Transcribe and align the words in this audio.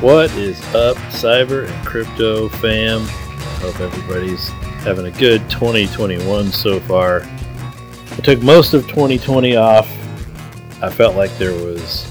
What 0.00 0.30
is 0.30 0.58
up, 0.74 0.96
cyber 1.12 1.70
and 1.70 1.86
crypto 1.86 2.48
fam? 2.48 3.02
Hope 3.60 3.78
everybody's 3.80 4.48
having 4.82 5.04
a 5.04 5.10
good 5.10 5.42
2021 5.50 6.52
so 6.52 6.80
far. 6.80 7.20
I 7.20 8.20
took 8.22 8.40
most 8.40 8.72
of 8.72 8.88
2020 8.88 9.56
off. 9.56 9.86
I 10.82 10.88
felt 10.88 11.16
like 11.16 11.30
there 11.36 11.52
was 11.52 12.10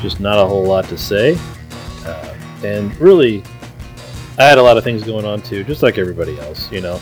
just 0.00 0.18
not 0.18 0.40
a 0.40 0.44
whole 0.44 0.64
lot 0.64 0.86
to 0.86 0.98
say. 0.98 1.38
Uh, 2.04 2.34
and 2.64 2.92
really, 3.00 3.44
I 4.36 4.42
had 4.46 4.58
a 4.58 4.62
lot 4.64 4.76
of 4.76 4.82
things 4.82 5.04
going 5.04 5.24
on 5.24 5.40
too, 5.40 5.62
just 5.62 5.84
like 5.84 5.98
everybody 5.98 6.36
else, 6.40 6.68
you 6.72 6.80
know. 6.80 7.00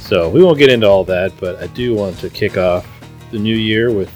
So 0.00 0.28
we 0.28 0.44
won't 0.44 0.58
get 0.58 0.68
into 0.68 0.86
all 0.86 1.04
that, 1.04 1.32
but 1.40 1.56
I 1.62 1.68
do 1.68 1.94
want 1.94 2.18
to 2.18 2.28
kick 2.28 2.58
off 2.58 2.86
the 3.30 3.38
new 3.38 3.56
year 3.56 3.90
with 3.90 4.12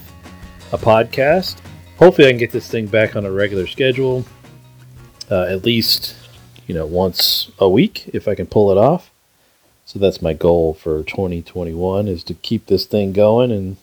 a 0.73 0.77
podcast. 0.77 1.61
Hopefully, 1.97 2.29
I 2.29 2.31
can 2.31 2.39
get 2.39 2.51
this 2.51 2.69
thing 2.69 2.85
back 2.85 3.17
on 3.17 3.25
a 3.25 3.33
regular 3.33 3.67
schedule 3.67 4.23
uh, 5.31 5.43
at 5.43 5.65
least 5.65 6.17
you 6.67 6.75
know 6.75 6.87
once 6.87 7.51
a 7.59 7.69
week 7.69 8.09
if 8.13 8.27
I 8.27 8.35
can 8.35 8.47
pull 8.47 8.71
it 8.71 8.79
off. 8.79 9.11
So 9.87 9.99
that's 9.99 10.23
my 10.23 10.35
goal 10.35 10.75
for 10.75 11.03
2021 11.03 12.07
is 12.07 12.23
to 12.25 12.35
keep 12.35 12.67
this 12.67 12.85
thing 12.85 13.13
going 13.13 13.51
and 13.51 13.77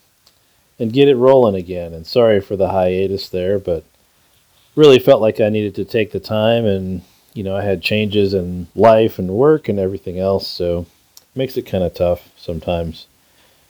and 0.80 0.94
get 0.94 1.08
it 1.08 1.16
rolling 1.16 1.56
again. 1.56 1.94
And 1.94 2.06
sorry 2.06 2.40
for 2.40 2.56
the 2.56 2.70
hiatus 2.70 3.30
there, 3.30 3.60
but 3.60 3.84
really 4.76 5.00
felt 5.00 5.22
like 5.22 5.42
I 5.42 5.50
needed 5.50 5.76
to 5.76 5.86
take 5.86 6.12
the 6.12 6.20
time 6.20 6.66
and 6.66 7.02
you 7.34 7.44
know 7.44 7.56
I 7.56 7.64
had 7.64 7.82
changes 7.82 8.34
in 8.34 8.68
life 8.76 9.20
and 9.20 9.30
work 9.30 9.70
and 9.70 9.80
everything 9.80 10.20
else, 10.20 10.48
so 10.48 10.82
it 10.82 11.36
makes 11.36 11.58
it 11.58 11.64
kind 11.64 11.84
of 11.84 11.94
tough 11.94 12.30
sometimes, 12.38 13.08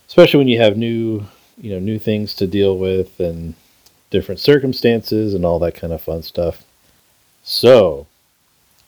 especially 0.07 0.37
when 0.37 0.47
you 0.47 0.61
have 0.61 0.77
new 0.77 1.25
you 1.57 1.71
know 1.71 1.79
new 1.79 1.99
things 1.99 2.33
to 2.35 2.47
deal 2.47 2.77
with 2.77 3.19
and 3.19 3.55
different 4.09 4.39
circumstances 4.39 5.33
and 5.33 5.43
all 5.43 5.59
that 5.59 5.75
kind 5.75 5.91
of 5.91 6.01
fun 6.01 6.21
stuff. 6.21 6.63
So, 7.49 8.07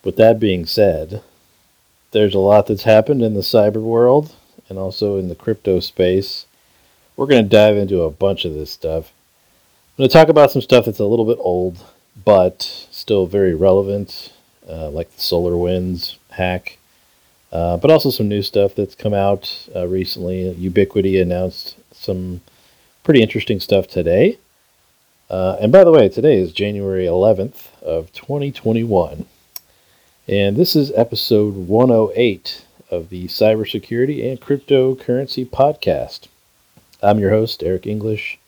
with 0.04 0.18
that 0.18 0.38
being 0.38 0.66
said, 0.66 1.24
there's 2.12 2.36
a 2.36 2.40
lot 2.40 2.68
that's 2.68 2.84
happened 2.84 3.24
in 3.24 3.34
the 3.34 3.40
cyber 3.40 3.82
world 3.82 4.36
and 4.68 4.78
also 4.78 5.16
in 5.16 5.30
the 5.30 5.36
crypto 5.36 5.80
space. 5.80 6.46
We're 7.16 7.28
going 7.28 7.46
to 7.46 7.50
dive 7.50 7.78
into 7.78 8.02
a 8.02 8.12
bunch 8.12 8.44
of 8.44 8.54
this 8.54 8.70
stuff. 8.70 9.14
I'm 9.94 10.04
going 10.04 10.10
to 10.10 10.14
talk 10.14 10.28
about 10.28 10.52
some 10.52 10.62
stuff 10.62 10.84
that's 10.84 11.00
a 11.00 11.06
little 11.06 11.24
bit 11.24 11.38
old, 11.40 11.86
but 12.26 12.64
still 12.92 13.28
very 13.28 13.56
relevant, 13.56 14.34
uh, 14.70 14.90
like 14.90 15.10
the 15.16 15.22
Solar 15.22 15.56
Winds 15.56 16.20
hack, 16.32 16.80
uh, 17.54 17.78
but 17.78 17.90
also 17.90 18.10
some 18.10 18.28
new 18.28 18.42
stuff 18.42 18.76
that's 18.76 18.94
come 18.94 19.14
out 19.14 19.70
uh, 19.74 19.88
recently. 19.88 20.54
Ubiquiti 20.56 21.22
announced 21.22 21.78
some 21.94 22.42
pretty 23.06 23.22
interesting 23.22 23.62
stuff 23.62 23.88
today. 23.88 24.38
Uh, 25.30 25.58
and 25.62 25.72
by 25.72 25.84
the 25.84 25.92
way, 25.92 26.10
today 26.10 26.40
is 26.40 26.52
January 26.52 27.06
11th 27.06 27.68
of 27.84 28.12
2021. 28.14 29.26
And 30.28 30.58
this 30.58 30.76
is 30.76 30.92
episode 30.96 31.56
108 31.56 32.66
of 32.90 33.10
the 33.10 33.26
Cybersecurity 33.26 34.28
and 34.28 34.42
Cryptocurrency 34.42 35.48
Podcast. 35.48 36.28
I'm 37.04 37.20
your 37.20 37.30
host, 37.30 37.62
Eric 37.62 37.86
English. 37.86 38.40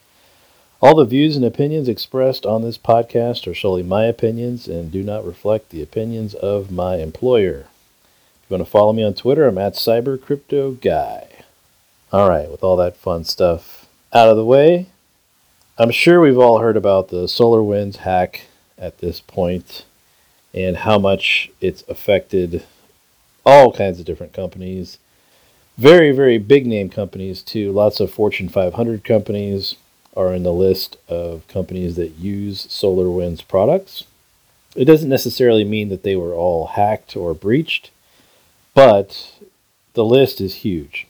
All 0.81 0.95
the 0.95 1.05
views 1.05 1.35
and 1.35 1.45
opinions 1.45 1.87
expressed 1.87 2.47
on 2.47 2.63
this 2.63 2.79
podcast 2.79 3.45
are 3.45 3.53
solely 3.53 3.83
my 3.83 4.05
opinions 4.05 4.67
and 4.67 4.91
do 4.91 5.03
not 5.03 5.23
reflect 5.23 5.69
the 5.69 5.83
opinions 5.83 6.33
of 6.33 6.71
my 6.71 6.95
employer. 6.95 7.67
If 8.43 8.49
you 8.49 8.57
want 8.57 8.65
to 8.65 8.71
follow 8.71 8.91
me 8.91 9.03
on 9.03 9.13
Twitter, 9.13 9.47
I'm 9.47 9.59
at 9.59 9.73
CyberCryptoGuy. 9.73 11.27
All 12.11 12.27
right, 12.27 12.49
with 12.49 12.63
all 12.63 12.75
that 12.77 12.97
fun 12.97 13.23
stuff 13.23 13.85
out 14.11 14.29
of 14.29 14.35
the 14.35 14.43
way, 14.43 14.87
I'm 15.81 15.89
sure 15.89 16.21
we've 16.21 16.37
all 16.37 16.59
heard 16.59 16.77
about 16.77 17.07
the 17.07 17.23
SolarWinds 17.23 17.95
hack 17.95 18.41
at 18.77 18.99
this 18.99 19.19
point 19.19 19.83
and 20.53 20.77
how 20.77 20.99
much 20.99 21.49
it's 21.59 21.83
affected 21.89 22.63
all 23.43 23.73
kinds 23.73 23.99
of 23.99 24.05
different 24.05 24.31
companies. 24.31 24.99
Very, 25.79 26.11
very 26.11 26.37
big 26.37 26.67
name 26.67 26.89
companies, 26.89 27.41
too. 27.41 27.71
Lots 27.71 27.99
of 27.99 28.13
Fortune 28.13 28.47
500 28.47 29.03
companies 29.03 29.75
are 30.15 30.31
in 30.35 30.43
the 30.43 30.53
list 30.53 30.97
of 31.09 31.47
companies 31.47 31.95
that 31.95 32.11
use 32.11 32.67
SolarWinds 32.67 33.47
products. 33.47 34.03
It 34.75 34.85
doesn't 34.85 35.09
necessarily 35.09 35.63
mean 35.63 35.89
that 35.89 36.03
they 36.03 36.15
were 36.15 36.35
all 36.35 36.67
hacked 36.67 37.17
or 37.17 37.33
breached, 37.33 37.89
but 38.75 39.33
the 39.95 40.05
list 40.05 40.41
is 40.41 40.57
huge. 40.57 41.07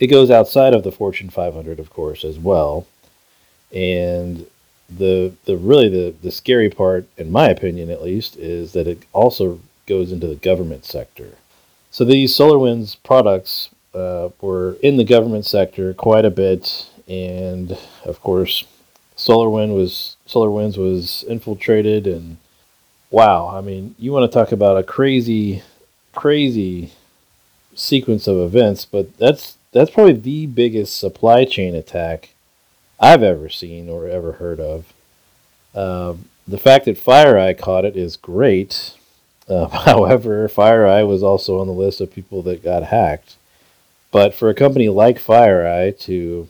It 0.00 0.08
goes 0.08 0.28
outside 0.28 0.74
of 0.74 0.82
the 0.82 0.90
Fortune 0.90 1.30
500, 1.30 1.78
of 1.78 1.88
course, 1.90 2.24
as 2.24 2.36
well 2.36 2.84
and 3.72 4.46
the 4.88 5.32
the 5.44 5.56
really 5.56 5.88
the 5.88 6.14
the 6.22 6.30
scary 6.30 6.70
part, 6.70 7.06
in 7.16 7.30
my 7.30 7.48
opinion 7.48 7.90
at 7.90 8.02
least, 8.02 8.36
is 8.36 8.72
that 8.72 8.86
it 8.86 9.02
also 9.12 9.60
goes 9.86 10.12
into 10.12 10.26
the 10.26 10.36
government 10.36 10.84
sector. 10.84 11.32
So 11.90 12.04
these 12.04 12.36
SolarWinds 12.36 12.96
products 13.02 13.70
uh, 13.94 14.30
were 14.40 14.76
in 14.82 14.96
the 14.96 15.04
government 15.04 15.46
sector 15.46 15.94
quite 15.94 16.24
a 16.24 16.30
bit, 16.30 16.90
and 17.08 17.78
of 18.04 18.20
course, 18.20 18.64
SolarWind 19.16 19.74
was 19.74 20.16
SolarWinds 20.28 20.76
was 20.76 21.24
infiltrated, 21.28 22.06
and 22.06 22.36
wow, 23.10 23.48
I 23.48 23.60
mean, 23.60 23.94
you 23.98 24.12
want 24.12 24.30
to 24.30 24.38
talk 24.38 24.52
about 24.52 24.76
a 24.76 24.82
crazy, 24.82 25.62
crazy 26.14 26.92
sequence 27.74 28.26
of 28.26 28.36
events, 28.36 28.84
but 28.84 29.16
that's 29.16 29.56
that's 29.72 29.90
probably 29.90 30.14
the 30.14 30.46
biggest 30.46 30.96
supply 30.96 31.44
chain 31.44 31.74
attack 31.74 32.30
I've 32.98 33.22
ever 33.22 33.48
seen 33.48 33.88
or 33.88 34.08
ever 34.08 34.32
heard 34.32 34.60
of. 34.60 34.92
Uh, 35.74 36.14
the 36.48 36.58
fact 36.58 36.86
that 36.86 37.02
FireEye 37.02 37.58
caught 37.58 37.84
it 37.84 37.96
is 37.96 38.16
great. 38.16 38.94
Uh, 39.48 39.68
however, 39.84 40.48
FireEye 40.48 41.06
was 41.06 41.22
also 41.22 41.60
on 41.60 41.66
the 41.66 41.72
list 41.72 42.00
of 42.00 42.12
people 42.12 42.42
that 42.42 42.64
got 42.64 42.84
hacked. 42.84 43.36
But 44.10 44.34
for 44.34 44.48
a 44.48 44.54
company 44.54 44.88
like 44.88 45.18
FireEye 45.18 45.98
to, 46.00 46.48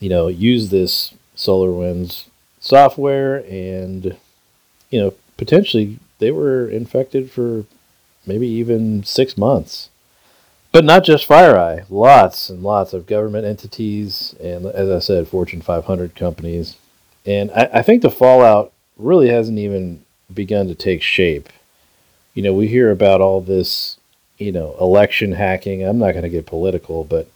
you 0.00 0.08
know, 0.08 0.28
use 0.28 0.70
this 0.70 1.14
SolarWinds 1.36 2.26
software 2.60 3.44
and, 3.48 4.16
you 4.90 5.00
know, 5.00 5.14
potentially 5.36 5.98
they 6.18 6.30
were 6.30 6.68
infected 6.68 7.30
for 7.30 7.64
maybe 8.26 8.46
even 8.46 9.04
six 9.04 9.38
months. 9.38 9.88
But 10.70 10.84
not 10.84 11.04
just 11.04 11.28
FireEye, 11.28 11.86
lots 11.88 12.50
and 12.50 12.62
lots 12.62 12.92
of 12.92 13.06
government 13.06 13.46
entities, 13.46 14.34
and 14.40 14.66
as 14.66 14.90
I 14.90 14.98
said, 14.98 15.28
Fortune 15.28 15.62
500 15.62 16.14
companies. 16.14 16.76
And 17.24 17.50
I, 17.52 17.70
I 17.74 17.82
think 17.82 18.02
the 18.02 18.10
fallout 18.10 18.72
really 18.96 19.30
hasn't 19.30 19.58
even 19.58 20.04
begun 20.32 20.68
to 20.68 20.74
take 20.74 21.02
shape. 21.02 21.48
You 22.34 22.42
know, 22.42 22.52
we 22.52 22.68
hear 22.68 22.90
about 22.90 23.20
all 23.20 23.40
this, 23.40 23.96
you 24.36 24.52
know, 24.52 24.76
election 24.78 25.32
hacking. 25.32 25.82
I'm 25.82 25.98
not 25.98 26.12
going 26.12 26.22
to 26.22 26.28
get 26.28 26.46
political, 26.46 27.02
but 27.02 27.28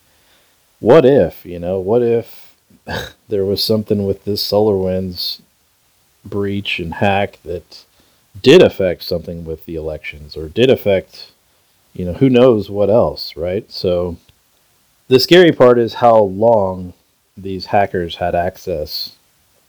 what 0.80 1.04
if, 1.04 1.46
you 1.46 1.58
know, 1.58 1.80
what 1.80 2.02
if 2.02 2.54
there 3.28 3.44
was 3.44 3.64
something 3.64 4.06
with 4.06 4.24
this 4.24 4.46
SolarWinds 4.46 5.40
breach 6.24 6.78
and 6.78 6.94
hack 6.94 7.38
that 7.44 7.84
did 8.40 8.62
affect 8.62 9.02
something 9.02 9.44
with 9.44 9.64
the 9.64 9.74
elections 9.74 10.36
or 10.36 10.48
did 10.48 10.70
affect 10.70 11.31
you 11.92 12.04
know, 12.04 12.14
who 12.14 12.30
knows 12.30 12.70
what 12.70 12.88
else, 12.88 13.36
right? 13.36 13.70
So 13.70 14.16
the 15.08 15.20
scary 15.20 15.52
part 15.52 15.78
is 15.78 15.94
how 15.94 16.18
long 16.18 16.94
these 17.36 17.66
hackers 17.66 18.16
had 18.16 18.34
access. 18.34 19.16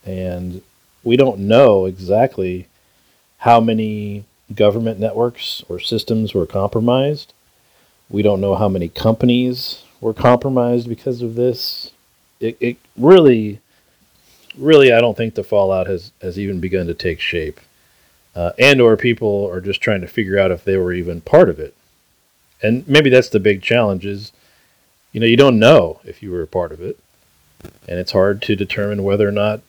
And 0.05 0.61
we 1.03 1.17
don't 1.17 1.39
know 1.39 1.85
exactly 1.85 2.67
how 3.39 3.59
many 3.59 4.23
government 4.55 4.99
networks 4.99 5.63
or 5.67 5.79
systems 5.79 6.33
were 6.33 6.45
compromised. 6.45 7.33
We 8.09 8.21
don't 8.21 8.41
know 8.41 8.55
how 8.55 8.69
many 8.69 8.89
companies 8.89 9.83
were 9.99 10.13
compromised 10.13 10.87
because 10.87 11.21
of 11.21 11.35
this. 11.35 11.91
It, 12.39 12.57
it 12.59 12.77
really, 12.97 13.59
really, 14.57 14.93
I 14.93 15.01
don't 15.01 15.17
think 15.17 15.35
the 15.35 15.43
fallout 15.43 15.87
has, 15.87 16.11
has 16.21 16.37
even 16.37 16.59
begun 16.59 16.87
to 16.87 16.93
take 16.93 17.19
shape. 17.19 17.59
Uh, 18.35 18.51
and 18.57 18.81
or 18.81 18.97
people 18.97 19.49
are 19.51 19.61
just 19.61 19.81
trying 19.81 20.01
to 20.01 20.07
figure 20.07 20.39
out 20.39 20.51
if 20.51 20.63
they 20.63 20.77
were 20.77 20.93
even 20.93 21.21
part 21.21 21.49
of 21.49 21.59
it 21.59 21.75
and 22.63 22.87
maybe 22.87 23.09
that's 23.09 23.29
the 23.29 23.39
big 23.39 23.61
challenge 23.61 24.05
is 24.05 24.31
you 25.11 25.19
know 25.19 25.27
you 25.27 25.37
don't 25.37 25.59
know 25.59 25.99
if 26.03 26.23
you 26.23 26.31
were 26.31 26.41
a 26.41 26.47
part 26.47 26.71
of 26.71 26.81
it. 26.81 26.97
And 27.87 27.97
it's 27.97 28.11
hard 28.11 28.41
to 28.41 28.55
determine 28.57 29.03
whether 29.03 29.27
or 29.27 29.31
not 29.31 29.61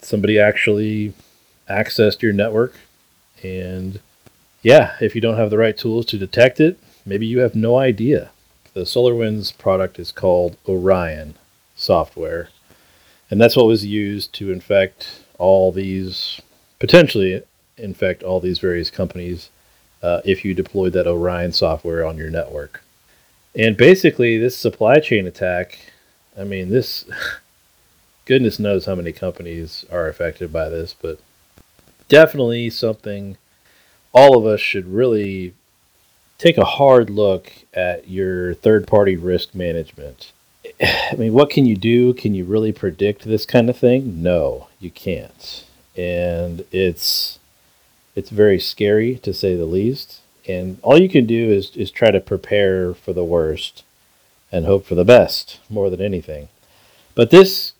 somebody 0.00 0.38
actually 0.38 1.12
accessed 1.68 2.22
your 2.22 2.32
network. 2.32 2.74
And 3.42 4.00
yeah 4.62 4.94
if 5.00 5.14
you 5.14 5.20
don't 5.20 5.36
have 5.36 5.50
the 5.50 5.58
right 5.58 5.76
tools 5.76 6.06
to 6.06 6.18
detect 6.18 6.60
it 6.60 6.78
maybe 7.04 7.26
you 7.26 7.40
have 7.40 7.54
no 7.54 7.76
idea. 7.78 8.30
The 8.74 8.82
solarwinds 8.82 9.56
product 9.56 9.98
is 9.98 10.12
called 10.12 10.56
orion 10.68 11.34
software. 11.76 12.48
And 13.30 13.40
that's 13.40 13.56
what 13.56 13.66
was 13.66 13.84
used 13.84 14.32
to 14.34 14.52
infect 14.52 15.22
all 15.38 15.72
these 15.72 16.40
potentially 16.78 17.42
infect 17.76 18.22
all 18.22 18.40
these 18.40 18.58
various 18.58 18.90
companies 18.90 19.50
uh, 20.02 20.20
if 20.24 20.44
you 20.44 20.54
deployed 20.54 20.92
that 20.94 21.06
Orion 21.06 21.52
software 21.52 22.04
on 22.04 22.16
your 22.16 22.30
network. 22.30 22.82
And 23.54 23.76
basically, 23.76 24.38
this 24.38 24.56
supply 24.56 24.98
chain 24.98 25.26
attack, 25.26 25.92
I 26.38 26.44
mean, 26.44 26.70
this, 26.70 27.04
goodness 28.24 28.58
knows 28.58 28.86
how 28.86 28.94
many 28.94 29.12
companies 29.12 29.84
are 29.90 30.08
affected 30.08 30.52
by 30.52 30.68
this, 30.68 30.94
but 31.00 31.18
definitely 32.08 32.70
something 32.70 33.36
all 34.12 34.36
of 34.36 34.46
us 34.46 34.60
should 34.60 34.86
really 34.86 35.54
take 36.38 36.58
a 36.58 36.64
hard 36.64 37.08
look 37.08 37.52
at 37.72 38.08
your 38.08 38.54
third 38.54 38.86
party 38.86 39.16
risk 39.16 39.54
management. 39.54 40.32
I 40.82 41.14
mean, 41.16 41.32
what 41.32 41.50
can 41.50 41.66
you 41.66 41.76
do? 41.76 42.14
Can 42.14 42.34
you 42.34 42.44
really 42.44 42.72
predict 42.72 43.24
this 43.24 43.46
kind 43.46 43.70
of 43.70 43.76
thing? 43.76 44.22
No, 44.22 44.68
you 44.80 44.90
can't. 44.90 45.64
And 45.96 46.64
it's 46.72 47.38
it's 48.14 48.30
very 48.30 48.58
scary 48.58 49.16
to 49.16 49.32
say 49.32 49.56
the 49.56 49.64
least. 49.64 50.20
And 50.46 50.78
all 50.82 51.00
you 51.00 51.08
can 51.08 51.26
do 51.26 51.50
is, 51.50 51.74
is 51.76 51.90
try 51.90 52.10
to 52.10 52.20
prepare 52.20 52.94
for 52.94 53.12
the 53.12 53.24
worst 53.24 53.84
and 54.50 54.66
hope 54.66 54.84
for 54.84 54.94
the 54.94 55.04
best 55.04 55.60
more 55.70 55.88
than 55.88 56.00
anything. 56.00 56.48
But 57.14 57.30
this 57.30 57.72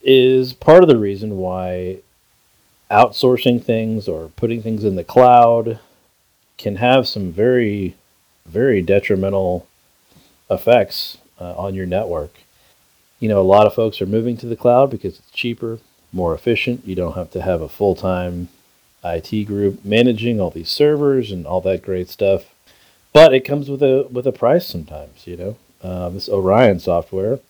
is 0.00 0.52
part 0.52 0.82
of 0.82 0.88
the 0.88 0.98
reason 0.98 1.38
why 1.38 1.98
outsourcing 2.90 3.62
things 3.62 4.08
or 4.08 4.28
putting 4.36 4.62
things 4.62 4.84
in 4.84 4.96
the 4.96 5.04
cloud 5.04 5.78
can 6.58 6.76
have 6.76 7.08
some 7.08 7.32
very, 7.32 7.96
very 8.46 8.82
detrimental 8.82 9.66
effects 10.50 11.18
uh, 11.40 11.54
on 11.56 11.74
your 11.74 11.86
network. 11.86 12.34
You 13.18 13.28
know, 13.28 13.40
a 13.40 13.42
lot 13.42 13.66
of 13.66 13.74
folks 13.74 14.00
are 14.02 14.06
moving 14.06 14.36
to 14.38 14.46
the 14.46 14.56
cloud 14.56 14.90
because 14.90 15.18
it's 15.18 15.30
cheaper, 15.30 15.78
more 16.12 16.34
efficient. 16.34 16.86
You 16.86 16.94
don't 16.94 17.14
have 17.14 17.30
to 17.32 17.42
have 17.42 17.60
a 17.60 17.68
full 17.68 17.94
time 17.94 18.48
IT 19.04 19.44
group 19.44 19.84
managing 19.84 20.40
all 20.40 20.50
these 20.50 20.70
servers 20.70 21.30
and 21.30 21.46
all 21.46 21.60
that 21.62 21.82
great 21.82 22.08
stuff. 22.08 22.54
But 23.12 23.34
it 23.34 23.44
comes 23.44 23.68
with 23.68 23.82
a 23.82 24.08
with 24.10 24.26
a 24.26 24.32
price 24.32 24.66
sometimes, 24.66 25.26
you 25.26 25.36
know. 25.36 25.56
Uh, 25.82 26.08
this 26.10 26.28
Orion 26.28 26.78
software, 26.78 27.40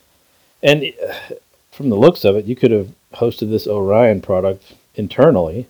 and 0.62 0.84
uh, 1.06 1.34
from 1.70 1.90
the 1.90 1.96
looks 1.96 2.24
of 2.24 2.34
it, 2.34 2.46
you 2.46 2.56
could 2.56 2.70
have 2.70 2.88
hosted 3.14 3.50
this 3.50 3.66
Orion 3.66 4.22
product 4.22 4.72
internally, 4.94 5.66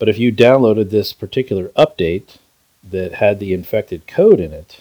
but 0.00 0.08
if 0.08 0.18
you 0.18 0.32
downloaded 0.32 0.90
this 0.90 1.12
particular 1.12 1.68
update 1.70 2.38
that 2.82 3.14
had 3.14 3.38
the 3.38 3.52
infected 3.54 4.08
code 4.08 4.40
in 4.40 4.52
it, 4.52 4.80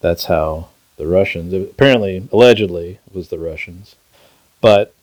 that's 0.00 0.26
how 0.26 0.68
the 0.98 1.06
Russians, 1.06 1.54
apparently, 1.54 2.28
allegedly, 2.30 2.98
was 3.10 3.30
the 3.30 3.38
Russians, 3.38 3.96
but 4.60 4.94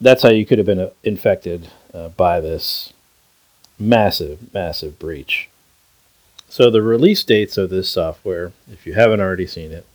that's 0.00 0.22
how 0.22 0.30
you 0.30 0.46
could 0.46 0.58
have 0.58 0.66
been 0.66 0.80
uh, 0.80 0.90
infected 1.02 1.68
uh, 1.92 2.08
by 2.08 2.40
this 2.40 2.94
massive, 3.78 4.52
massive 4.52 4.98
breach. 4.98 5.48
So 6.48 6.68
the 6.70 6.82
release 6.82 7.22
dates 7.24 7.56
of 7.58 7.70
this 7.70 7.88
software, 7.88 8.52
if 8.70 8.86
you 8.86 8.92
haven't 8.94 9.20
already 9.20 9.46
seen 9.46 9.72
it, 9.72 9.86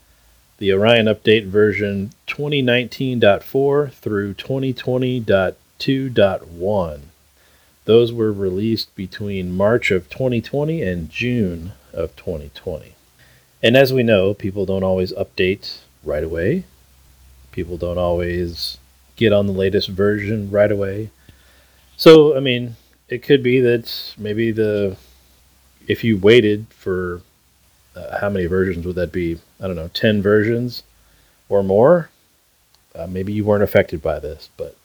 the 0.58 0.74
Orion 0.74 1.06
Update 1.06 1.46
version 1.46 2.12
2019.4 2.28 3.92
through 3.94 4.34
2020.2.1. 4.34 7.00
Those 7.86 8.12
were 8.12 8.34
released 8.34 8.94
between 8.96 9.56
March 9.56 9.90
of 9.90 10.10
2020 10.10 10.84
and 10.84 11.10
June 11.10 11.72
of 11.94 12.14
2020. 12.18 12.96
And 13.64 13.78
as 13.78 13.94
we 13.94 14.04
know, 14.04 14.34
people 14.34 14.66
don't 14.66 14.84
always 14.84 15.14
update 15.14 15.78
right 16.04 16.24
away. 16.24 16.66
People 17.52 17.78
don't 17.78 17.98
always 17.98 18.78
get 19.16 19.34
on 19.34 19.48
the 19.48 19.54
latest 19.54 19.88
version 19.88 20.52
right 20.52 20.72
away. 20.72 21.10
So, 21.98 22.38
I 22.38 22.42
mean, 22.42 22.76
it 23.10 23.24
could 23.24 23.44
be 23.44 23.60
that 23.60 24.14
maybe 24.18 24.52
the 24.52 24.96
if 25.88 26.04
you 26.04 26.18
waited 26.18 26.68
for 26.70 27.22
uh, 27.96 28.20
how 28.20 28.30
many 28.30 28.46
versions 28.46 28.86
would 28.86 28.96
that 28.96 29.12
be? 29.12 29.40
I 29.60 29.68
don't 29.68 29.76
know, 29.76 29.90
10 29.90 30.22
versions 30.22 30.84
or 31.50 31.64
more. 31.64 32.10
Uh, 32.96 33.08
maybe 33.08 33.34
you 33.34 33.44
weren't 33.44 33.64
affected 33.64 34.02
by 34.02 34.20
this, 34.20 34.50
but 34.56 34.76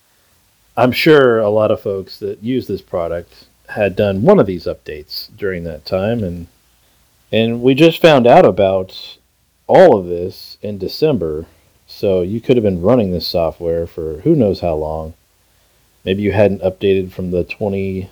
I'm 0.77 0.93
sure 0.93 1.39
a 1.39 1.51
lot 1.51 1.71
of 1.71 1.81
folks 1.81 2.19
that 2.19 2.43
use 2.43 2.67
this 2.67 2.83
product 2.83 3.47
had 3.69 3.97
done 3.97 4.23
one 4.23 4.39
of 4.39 4.47
these 4.47 4.65
updates 4.65 5.29
during 5.37 5.65
that 5.65 5.85
time 5.85 6.23
and 6.23 6.47
and 7.33 7.63
we 7.63 7.75
just 7.75 8.01
found 8.01 8.27
out 8.27 8.45
about 8.45 9.19
all 9.67 9.99
of 9.99 10.07
this 10.07 10.57
in 10.63 10.79
December. 10.79 11.47
So 11.87 12.23
you 12.23 12.41
could 12.41 12.57
have 12.57 12.63
been 12.63 12.83
running 12.83 13.11
this 13.11 13.27
software 13.27 13.87
for 13.87 14.21
who 14.21 14.37
knows 14.37 14.61
how 14.61 14.75
long. 14.75 15.15
Maybe 16.05 16.23
you 16.23 16.33
hadn't 16.33 16.63
updated 16.63 17.13
from 17.13 17.31
the 17.31 17.45
20 17.45 18.11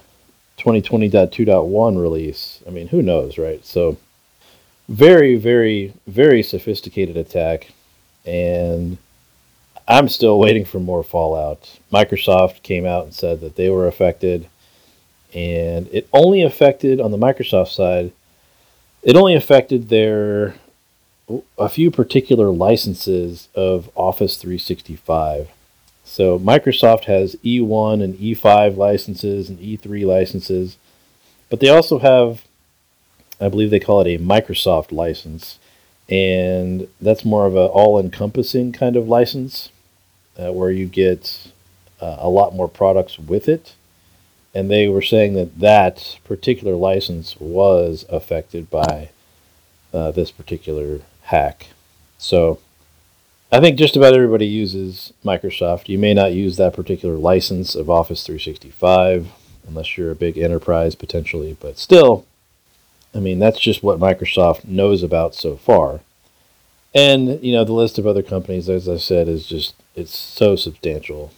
2020.2.1 0.59 2.01
release. 2.01 2.63
I 2.67 2.71
mean, 2.71 2.89
who 2.89 3.03
knows, 3.03 3.37
right? 3.37 3.65
So 3.65 3.97
very, 4.89 5.37
very, 5.37 5.95
very 6.07 6.43
sophisticated 6.43 7.17
attack, 7.17 7.69
and 8.25 8.99
I'm 9.89 10.09
still 10.09 10.39
waiting 10.39 10.65
for 10.65 10.79
more 10.79 11.03
fallout. 11.03 11.79
Microsoft 11.93 12.63
came 12.63 12.87
out 12.87 13.05
and 13.05 13.15
said 13.15 13.41
that 13.41 13.57
they 13.57 13.71
were 13.71 13.87
affected, 13.87 14.47
and 15.35 15.89
it 15.93 16.09
only 16.13 16.43
affected 16.43 17.01
on 17.01 17.11
the 17.11 17.19
Microsoft 17.19 17.69
side. 17.69 18.13
It 19.03 19.17
only 19.17 19.35
affected 19.35 19.89
their 19.89 20.55
a 21.59 21.69
few 21.69 21.91
particular 21.91 22.51
licenses 22.51 23.49
of 23.55 23.91
Office 23.95 24.37
365. 24.37 25.49
So 26.05 26.39
Microsoft 26.39 27.05
has 27.05 27.37
E1 27.37 28.03
and 28.03 28.15
E5 28.17 28.77
licenses 28.77 29.49
and 29.49 29.59
E3 29.59 30.05
licenses, 30.05 30.77
but 31.49 31.61
they 31.61 31.69
also 31.69 31.99
have 32.01 32.45
I 33.43 33.49
believe 33.49 33.71
they 33.71 33.81
call 33.81 34.01
it 34.01 34.15
a 34.15 34.23
Microsoft 34.23 34.93
license, 34.93 35.59
and 36.09 36.87
that's 37.01 37.25
more 37.25 37.45
of 37.45 37.57
an 37.57 37.67
all-encompassing 37.67 38.71
kind 38.71 38.95
of 38.95 39.09
license, 39.09 39.71
uh, 40.39 40.53
where 40.53 40.71
you 40.71 40.87
get 40.87 41.51
uh, 42.01 42.19
a 42.21 42.29
lot 42.29 42.55
more 42.55 42.69
products 42.69 43.19
with 43.19 43.49
it. 43.49 43.75
And 44.55 44.71
they 44.71 44.87
were 44.87 45.03
saying 45.03 45.35
that 45.35 45.59
that 45.59 46.19
particular 46.25 46.77
license 46.77 47.37
was 47.41 48.05
affected 48.09 48.71
by 48.71 49.09
uh, 49.93 50.13
this 50.13 50.31
particular 50.31 51.01
hack. 51.23 51.69
So 52.19 52.61
I 53.53 53.61
think 53.61 53.79
just 53.79 53.97
about 53.97 54.15
everybody 54.15 54.47
uses 54.47 55.13
Microsoft. 55.23 55.91
You 55.91 55.99
may 55.99 56.15
not 56.15 56.33
use 56.33 56.57
that 56.57 56.73
particular 56.73 57.17
license 57.17 57.75
of 57.75 57.91
Office 57.91 58.25
365 58.25 59.31
unless 59.69 59.99
you're 59.99 60.11
a 60.11 60.17
big 60.17 60.39
enterprise 60.39 60.95
potentially, 60.95 61.55
but 61.61 61.79
still, 61.79 62.25
I 63.15 63.19
mean, 63.19 63.39
that's 63.39 63.61
just 63.61 63.83
what 63.83 64.01
Microsoft 64.01 64.65
knows 64.65 65.03
about 65.03 65.35
so 65.35 65.57
far. 65.57 66.01
And, 66.95 67.45
you 67.45 67.53
know, 67.53 67.63
the 67.63 67.75
list 67.75 67.99
of 67.99 68.07
other 68.07 68.23
companies, 68.23 68.71
as 68.71 68.89
I 68.89 68.97
said, 68.97 69.29
is 69.29 69.47
just, 69.47 69.75
it's 69.95 70.17
so 70.17 70.57
substantial. 70.57 71.31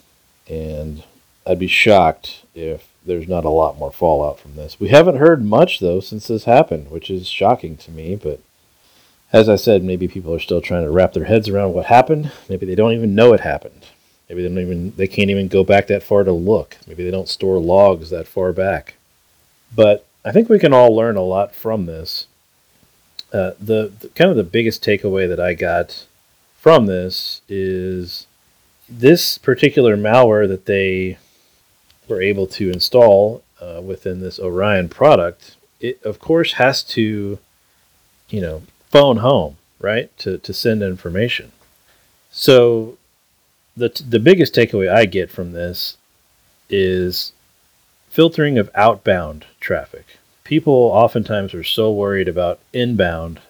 And 0.49 1.03
I'd 1.45 1.59
be 1.59 1.67
shocked 1.67 2.45
if 2.55 2.89
there's 3.05 3.29
not 3.29 3.45
a 3.45 3.51
lot 3.51 3.77
more 3.77 3.93
fallout 3.93 4.39
from 4.39 4.55
this. 4.55 4.79
We 4.79 4.89
haven't 4.89 5.17
heard 5.17 5.45
much, 5.45 5.81
though, 5.81 5.99
since 5.99 6.29
this 6.29 6.45
happened, 6.45 6.93
which 6.93 7.11
is 7.11 7.27
shocking 7.27 7.77
to 7.79 7.91
me. 7.91 8.15
But 8.15 8.41
as 9.35 9.49
I 9.49 9.57
said, 9.57 9.83
maybe 9.83 10.07
people 10.07 10.33
are 10.33 10.39
still 10.39 10.61
trying 10.61 10.85
to 10.85 10.91
wrap 10.93 11.13
their 11.13 11.25
heads 11.25 11.49
around 11.49 11.75
what 11.75 11.87
happened. 11.87 12.31
Maybe 12.49 12.67
they 12.67 12.77
don't 12.77 12.93
even 12.93 13.17
know 13.17 13.33
it 13.33 13.41
happened. 13.41 13.85
Maybe 14.29 14.43
they 14.43 14.49
don't 14.49 14.59
even, 14.59 14.93
they 14.95 15.09
can't 15.09 15.29
even 15.29 15.49
go 15.49 15.65
back 15.65 15.89
that 15.89 16.05
far 16.05 16.23
to 16.23 16.31
look. 16.31 16.77
Maybe 16.87 17.03
they 17.03 17.11
don't 17.11 17.29
store 17.29 17.59
logs 17.59 18.11
that 18.11 18.29
far 18.29 18.53
back. 18.53 18.95
But 19.75 20.07
I 20.25 20.31
think 20.31 20.49
we 20.49 20.61
can 20.61 20.73
all 20.73 20.95
learn 20.95 21.17
a 21.17 21.23
lot 21.23 21.53
from 21.53 21.87
this. 21.87 22.29
Uh, 23.33 23.55
the, 23.59 23.93
the 23.99 24.09
kind 24.15 24.31
of 24.31 24.37
the 24.37 24.45
biggest 24.45 24.85
takeaway 24.85 25.29
that 25.29 25.41
I 25.41 25.55
got 25.55 26.07
from 26.57 26.87
this 26.87 27.43
is 27.49 28.29
this 28.89 29.37
particular 29.37 29.97
malware 29.97 30.47
that 30.47 30.67
they 30.67 31.19
were 32.07 32.23
able 32.23 32.47
to 32.47 32.71
install 32.71 33.43
uh, 33.61 33.81
within 33.85 34.21
this 34.21 34.39
Orion 34.39 34.89
product. 34.89 35.57
It 35.81 36.01
of 36.05 36.21
course 36.21 36.53
has 36.53 36.85
to, 36.85 37.41
you 38.31 38.41
know, 38.41 38.63
phone 38.95 39.17
home 39.17 39.57
right 39.81 40.17
to 40.17 40.39
to 40.39 40.53
send 40.53 40.81
information. 40.81 41.51
So 42.31 42.97
the 43.77 43.89
the 44.09 44.21
biggest 44.21 44.55
takeaway 44.55 44.89
I 44.89 45.05
get 45.05 45.33
from 45.33 45.51
this 45.51 45.97
is 46.71 47.33
filtering 48.09 48.57
of 48.57 48.71
outbound 48.77 49.47
traffic. 49.59 50.19
People 50.45 50.75
oftentimes 50.75 51.55
are 51.55 51.65
so 51.65 51.91
worried 51.91 52.29
about 52.29 52.61
inbound. 52.73 53.41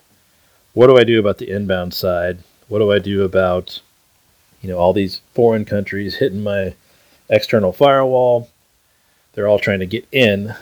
What 0.72 0.86
do 0.86 0.96
I 0.96 1.04
do 1.04 1.20
about 1.20 1.36
the 1.36 1.50
inbound 1.50 1.92
side? 1.92 2.38
What 2.68 2.78
do 2.78 2.90
I 2.90 2.98
do 2.98 3.22
about, 3.22 3.82
you 4.62 4.70
know, 4.70 4.78
all 4.78 4.94
these 4.94 5.20
foreign 5.34 5.66
countries 5.66 6.16
hitting 6.16 6.42
my 6.42 6.74
external 7.28 7.72
firewall? 7.72 8.48
They're 9.34 9.48
all 9.48 9.58
trying 9.58 9.80
to 9.80 9.86
get 9.86 10.08
in, 10.10 10.54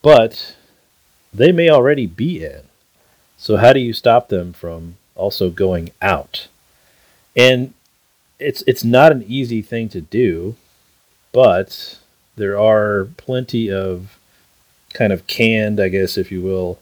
but 0.00 0.56
they 1.34 1.52
may 1.52 1.68
already 1.68 2.06
be 2.06 2.42
in. 2.42 2.62
So 3.44 3.58
how 3.58 3.74
do 3.74 3.80
you 3.80 3.92
stop 3.92 4.30
them 4.30 4.54
from 4.54 4.96
also 5.14 5.50
going 5.50 5.90
out? 6.00 6.48
And 7.36 7.74
it's 8.38 8.62
it's 8.66 8.82
not 8.82 9.12
an 9.12 9.22
easy 9.28 9.60
thing 9.60 9.90
to 9.90 10.00
do, 10.00 10.56
but 11.30 11.98
there 12.36 12.58
are 12.58 13.08
plenty 13.18 13.70
of 13.70 14.18
kind 14.94 15.12
of 15.12 15.26
canned, 15.26 15.78
I 15.78 15.90
guess, 15.90 16.16
if 16.16 16.32
you 16.32 16.40
will, 16.40 16.78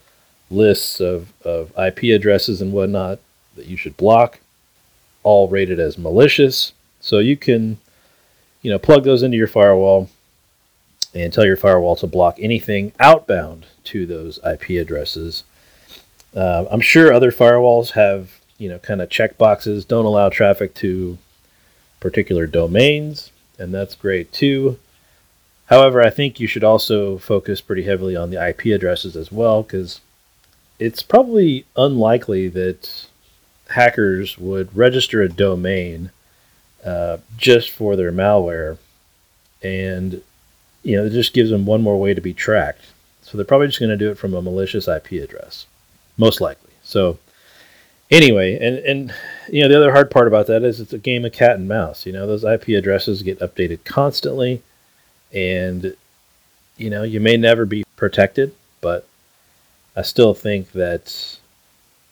lists 0.52 1.00
of, 1.00 1.32
of 1.44 1.76
IP 1.76 2.14
addresses 2.14 2.62
and 2.62 2.72
whatnot 2.72 3.18
that 3.56 3.66
you 3.66 3.76
should 3.76 3.96
block, 3.96 4.38
all 5.24 5.48
rated 5.48 5.80
as 5.80 5.98
malicious. 5.98 6.74
So 7.00 7.18
you 7.18 7.36
can, 7.36 7.78
you 8.60 8.70
know, 8.70 8.78
plug 8.78 9.02
those 9.02 9.24
into 9.24 9.36
your 9.36 9.48
firewall 9.48 10.10
and 11.12 11.32
tell 11.32 11.44
your 11.44 11.56
firewall 11.56 11.96
to 11.96 12.06
block 12.06 12.36
anything 12.38 12.92
outbound 13.00 13.66
to 13.86 14.06
those 14.06 14.38
IP 14.48 14.80
addresses. 14.80 15.42
Uh, 16.34 16.66
I'm 16.70 16.80
sure 16.80 17.12
other 17.12 17.30
firewalls 17.30 17.90
have, 17.90 18.40
you 18.58 18.68
know, 18.68 18.78
kind 18.78 19.02
of 19.02 19.10
check 19.10 19.36
boxes, 19.38 19.84
don't 19.84 20.04
allow 20.04 20.28
traffic 20.28 20.74
to 20.76 21.18
particular 22.00 22.46
domains, 22.46 23.30
and 23.58 23.72
that's 23.72 23.94
great 23.94 24.32
too. 24.32 24.78
However, 25.66 26.02
I 26.02 26.10
think 26.10 26.40
you 26.40 26.46
should 26.46 26.64
also 26.64 27.18
focus 27.18 27.60
pretty 27.60 27.84
heavily 27.84 28.16
on 28.16 28.30
the 28.30 28.46
IP 28.48 28.66
addresses 28.66 29.16
as 29.16 29.30
well, 29.30 29.62
because 29.62 30.00
it's 30.78 31.02
probably 31.02 31.64
unlikely 31.76 32.48
that 32.48 33.06
hackers 33.70 34.36
would 34.38 34.76
register 34.76 35.22
a 35.22 35.28
domain 35.28 36.10
uh, 36.84 37.18
just 37.36 37.70
for 37.70 37.96
their 37.96 38.12
malware, 38.12 38.78
and 39.62 40.20
you 40.82 40.96
know 40.96 41.06
it 41.06 41.10
just 41.10 41.32
gives 41.32 41.50
them 41.50 41.64
one 41.64 41.82
more 41.82 41.98
way 41.98 42.12
to 42.14 42.20
be 42.20 42.34
tracked. 42.34 42.84
So 43.22 43.38
they're 43.38 43.44
probably 43.44 43.68
just 43.68 43.78
going 43.78 43.90
to 43.90 43.96
do 43.96 44.10
it 44.10 44.18
from 44.18 44.34
a 44.34 44.42
malicious 44.42 44.88
IP 44.88 45.12
address, 45.12 45.66
most 46.16 46.40
likely. 46.40 46.70
So 46.82 47.18
anyway, 48.10 48.58
and 48.58 48.78
and 48.78 49.14
you 49.48 49.62
know 49.62 49.68
the 49.68 49.76
other 49.76 49.92
hard 49.92 50.10
part 50.10 50.28
about 50.28 50.46
that 50.46 50.62
is 50.62 50.80
it's 50.80 50.92
a 50.92 50.98
game 50.98 51.24
of 51.24 51.32
cat 51.32 51.56
and 51.56 51.68
mouse. 51.68 52.06
You 52.06 52.12
know 52.12 52.26
those 52.26 52.44
IP 52.44 52.68
addresses 52.68 53.22
get 53.22 53.40
updated 53.40 53.84
constantly, 53.84 54.62
and 55.32 55.96
you 56.76 56.90
know 56.90 57.02
you 57.02 57.20
may 57.20 57.36
never 57.36 57.64
be 57.64 57.84
protected, 57.96 58.54
but 58.80 59.06
I 59.96 60.02
still 60.02 60.34
think 60.34 60.72
that 60.72 61.38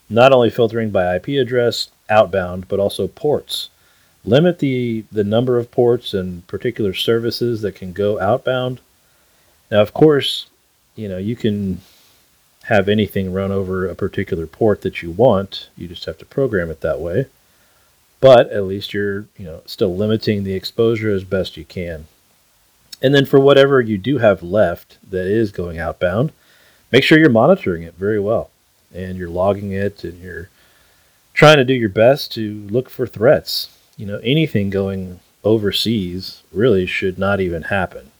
not 0.09 0.33
only 0.33 0.51
filtering 0.51 0.91
by 0.91 1.15
IP 1.17 1.29
address 1.29 1.89
outbound, 2.11 2.69
but 2.69 2.81
also 2.81 3.07
ports. 3.07 3.71
Limit 4.25 4.59
the, 4.59 5.05
the 5.11 5.25
number 5.25 5.57
of 5.57 5.71
ports 5.71 6.13
and 6.13 6.47
particular 6.47 6.93
services 6.93 7.63
that 7.63 7.75
can 7.75 7.93
go 7.93 8.21
outbound. 8.21 8.81
Now, 9.71 9.81
of 9.81 9.95
course, 9.95 10.49
you 10.95 11.09
know, 11.09 11.17
you 11.17 11.37
can 11.37 11.81
have 12.71 12.89
anything 12.89 13.33
run 13.33 13.51
over 13.51 13.89
a 13.89 13.97
particular 13.97 14.47
port 14.47 14.83
that 14.83 15.03
you 15.03 15.11
want. 15.11 15.69
You 15.77 15.89
just 15.89 16.05
have 16.05 16.19
to 16.19 16.25
program 16.25 16.71
it 16.71 16.83
that 16.83 17.01
way. 17.01 17.27
But 18.21 18.49
at 18.51 18.63
least 18.63 18.95
you're, 18.95 19.27
you 19.37 19.45
know, 19.45 19.63
still 19.67 19.97
limiting 19.97 20.45
the 20.45 20.55
exposure 20.55 21.11
as 21.11 21.25
best 21.25 21.57
you 21.57 21.65
can. 21.65 22.07
And 23.03 23.13
then 23.13 23.27
for 23.27 23.41
whatever 23.41 23.81
you 23.81 23.99
do 23.99 24.19
have 24.19 24.45
left 24.45 24.99
that 25.11 25.27
is 25.27 25.51
going 25.51 25.81
outbound, 25.81 26.31
make 26.93 27.03
sure 27.03 27.19
you're 27.19 27.29
monitoring 27.29 27.83
it 27.83 27.95
very 27.95 28.21
well 28.21 28.51
and 28.95 29.19
you're 29.19 29.29
logging 29.29 29.73
it 29.73 30.05
and 30.05 30.23
you're 30.23 30.49
trying 31.35 31.57
to 31.57 31.65
do 31.65 31.75
your 31.75 31.89
best 31.89 32.31
to 32.35 32.69
look 32.71 32.89
for 32.89 33.07
threats. 33.07 33.77
You 33.97 34.07
know, 34.07 34.21
anything 34.23 34.71
going 34.71 35.19
overseas 35.43 36.45
really 36.53 36.87
should 36.87 37.19
not 37.19 37.41
even 37.41 37.63
happen. 37.63 38.13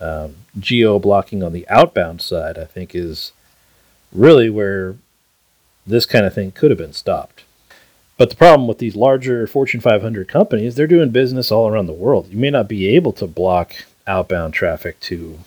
Um, 0.00 0.36
geo 0.58 0.98
blocking 0.98 1.42
on 1.42 1.52
the 1.52 1.68
outbound 1.68 2.22
side, 2.22 2.56
I 2.56 2.64
think, 2.64 2.94
is 2.94 3.32
really 4.12 4.50
where 4.50 4.96
this 5.86 6.06
kind 6.06 6.26
of 6.26 6.34
thing 6.34 6.52
could 6.52 6.70
have 6.70 6.78
been 6.78 6.92
stopped. 6.92 7.44
But 8.16 8.30
the 8.30 8.36
problem 8.36 8.68
with 8.68 8.78
these 8.78 8.94
larger 8.94 9.46
Fortune 9.46 9.80
500 9.80 10.28
companies, 10.28 10.74
they're 10.74 10.86
doing 10.86 11.10
business 11.10 11.50
all 11.50 11.68
around 11.68 11.86
the 11.86 11.92
world. 11.92 12.28
You 12.28 12.36
may 12.36 12.50
not 12.50 12.68
be 12.68 12.88
able 12.88 13.12
to 13.14 13.26
block 13.26 13.74
outbound 14.06 14.54
traffic 14.54 15.00
to 15.00 15.38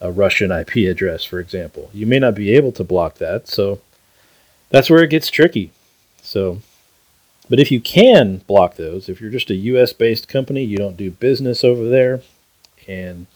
a 0.00 0.10
Russian 0.10 0.50
IP 0.50 0.76
address, 0.88 1.24
for 1.24 1.40
example. 1.40 1.90
You 1.92 2.06
may 2.06 2.18
not 2.18 2.34
be 2.34 2.54
able 2.54 2.72
to 2.72 2.84
block 2.84 3.16
that, 3.16 3.48
so 3.48 3.80
that's 4.70 4.88
where 4.88 5.02
it 5.02 5.10
gets 5.10 5.30
tricky. 5.30 5.70
So, 6.22 6.60
but 7.48 7.60
if 7.60 7.70
you 7.70 7.80
can 7.80 8.38
block 8.46 8.76
those, 8.76 9.08
if 9.08 9.20
you're 9.20 9.30
just 9.30 9.50
a 9.50 9.54
US 9.54 9.92
based 9.92 10.28
company, 10.28 10.62
you 10.64 10.76
don't 10.76 10.96
do 10.96 11.10
business 11.10 11.64
over 11.64 11.88
there, 11.88 12.22
and 12.86 13.26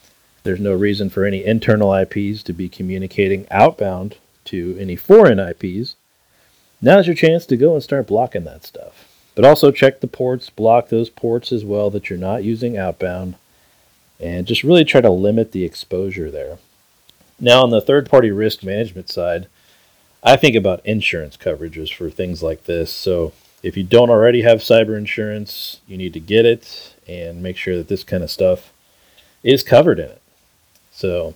there's 0.44 0.60
no 0.60 0.72
reason 0.72 1.10
for 1.10 1.24
any 1.24 1.44
internal 1.44 1.94
IPs 1.94 2.42
to 2.44 2.52
be 2.52 2.68
communicating 2.68 3.46
outbound 3.50 4.16
to 4.48 4.76
any 4.78 4.96
foreign 4.96 5.38
IPs, 5.38 5.96
now's 6.80 7.06
your 7.06 7.16
chance 7.16 7.46
to 7.46 7.56
go 7.56 7.74
and 7.74 7.82
start 7.82 8.06
blocking 8.06 8.44
that 8.44 8.64
stuff. 8.64 9.06
But 9.34 9.44
also 9.44 9.70
check 9.70 10.00
the 10.00 10.06
ports, 10.06 10.50
block 10.50 10.88
those 10.88 11.10
ports 11.10 11.52
as 11.52 11.64
well 11.64 11.90
that 11.90 12.10
you're 12.10 12.18
not 12.18 12.44
using 12.44 12.76
outbound, 12.76 13.36
and 14.18 14.46
just 14.46 14.64
really 14.64 14.84
try 14.84 15.00
to 15.00 15.10
limit 15.10 15.52
the 15.52 15.64
exposure 15.64 16.30
there. 16.30 16.58
Now, 17.40 17.62
on 17.62 17.70
the 17.70 17.80
third 17.80 18.10
party 18.10 18.30
risk 18.30 18.64
management 18.64 19.08
side, 19.08 19.46
I 20.22 20.36
think 20.36 20.56
about 20.56 20.84
insurance 20.84 21.36
coverages 21.36 21.94
for 21.94 22.10
things 22.10 22.42
like 22.42 22.64
this. 22.64 22.92
So 22.92 23.32
if 23.62 23.76
you 23.76 23.84
don't 23.84 24.10
already 24.10 24.42
have 24.42 24.58
cyber 24.58 24.96
insurance, 24.96 25.80
you 25.86 25.96
need 25.96 26.12
to 26.14 26.20
get 26.20 26.44
it 26.44 26.94
and 27.06 27.42
make 27.42 27.56
sure 27.56 27.76
that 27.76 27.88
this 27.88 28.02
kind 28.02 28.24
of 28.24 28.30
stuff 28.30 28.72
is 29.42 29.62
covered 29.62 29.98
in 29.98 30.06
it. 30.06 30.22
So 30.90 31.34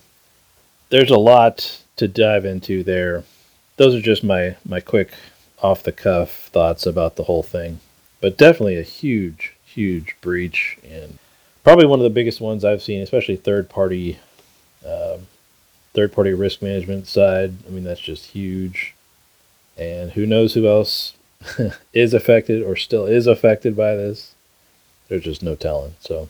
there's 0.88 1.11
a 1.11 1.19
lot 1.19 1.82
to 1.97 2.09
dive 2.09 2.45
into 2.45 2.83
there. 2.83 3.25
Those 3.77 3.95
are 3.95 4.01
just 4.01 4.25
my 4.25 4.57
my 4.65 4.81
quick 4.81 5.13
off 5.63 5.83
the 5.83 5.93
cuff 5.93 6.49
thoughts 6.49 6.87
about 6.87 7.17
the 7.17 7.25
whole 7.25 7.43
thing. 7.43 7.81
But 8.21 8.39
definitely 8.39 8.79
a 8.79 8.83
huge 8.83 9.55
huge 9.65 10.17
breach 10.21 10.79
and 10.85 11.19
probably 11.65 11.87
one 11.87 11.99
of 11.99 12.05
the 12.05 12.11
biggest 12.11 12.41
ones 12.41 12.65
I've 12.65 12.83
seen, 12.83 13.01
especially 13.01 13.37
third 13.37 13.69
party 13.69 14.19
um, 14.87 15.27
third 15.95 16.13
party 16.13 16.33
risk 16.33 16.63
management 16.63 17.07
side. 17.07 17.55
I 17.67 17.71
mean, 17.71 17.85
that's 17.85 18.01
just 18.01 18.27
huge. 18.27 18.95
And 19.77 20.13
who 20.13 20.27
knows 20.27 20.55
who 20.55 20.67
else 20.67 21.15
is 21.93 22.15
affected 22.15 22.63
or 22.63 22.77
still 22.77 23.07
is 23.07 23.27
affected 23.27 23.77
by 23.77 23.95
this? 23.95 24.35
There's 25.09 25.25
just 25.25 25.43
no 25.43 25.55
telling. 25.55 25.95
So 26.01 26.29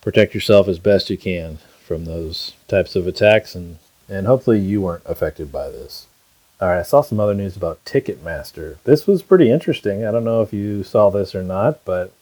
protect 0.00 0.34
yourself 0.34 0.68
as 0.68 0.78
best 0.78 1.10
you 1.10 1.18
can 1.18 1.58
from 1.84 2.04
those 2.04 2.54
types 2.68 2.96
of 2.96 3.06
attacks 3.06 3.54
and, 3.54 3.78
and 4.10 4.26
hopefully 4.26 4.58
you 4.58 4.80
weren't 4.80 5.04
affected 5.06 5.52
by 5.52 5.68
this. 5.68 6.06
All 6.60 6.68
right, 6.68 6.80
I 6.80 6.82
saw 6.82 7.00
some 7.00 7.20
other 7.20 7.34
news 7.34 7.56
about 7.56 7.82
Ticketmaster. 7.86 8.76
This 8.84 9.06
was 9.06 9.22
pretty 9.22 9.50
interesting. 9.50 10.04
I 10.04 10.10
don't 10.10 10.24
know 10.24 10.42
if 10.42 10.52
you 10.52 10.82
saw 10.82 11.08
this 11.08 11.34
or 11.34 11.42
not, 11.42 11.82
but 11.86 12.12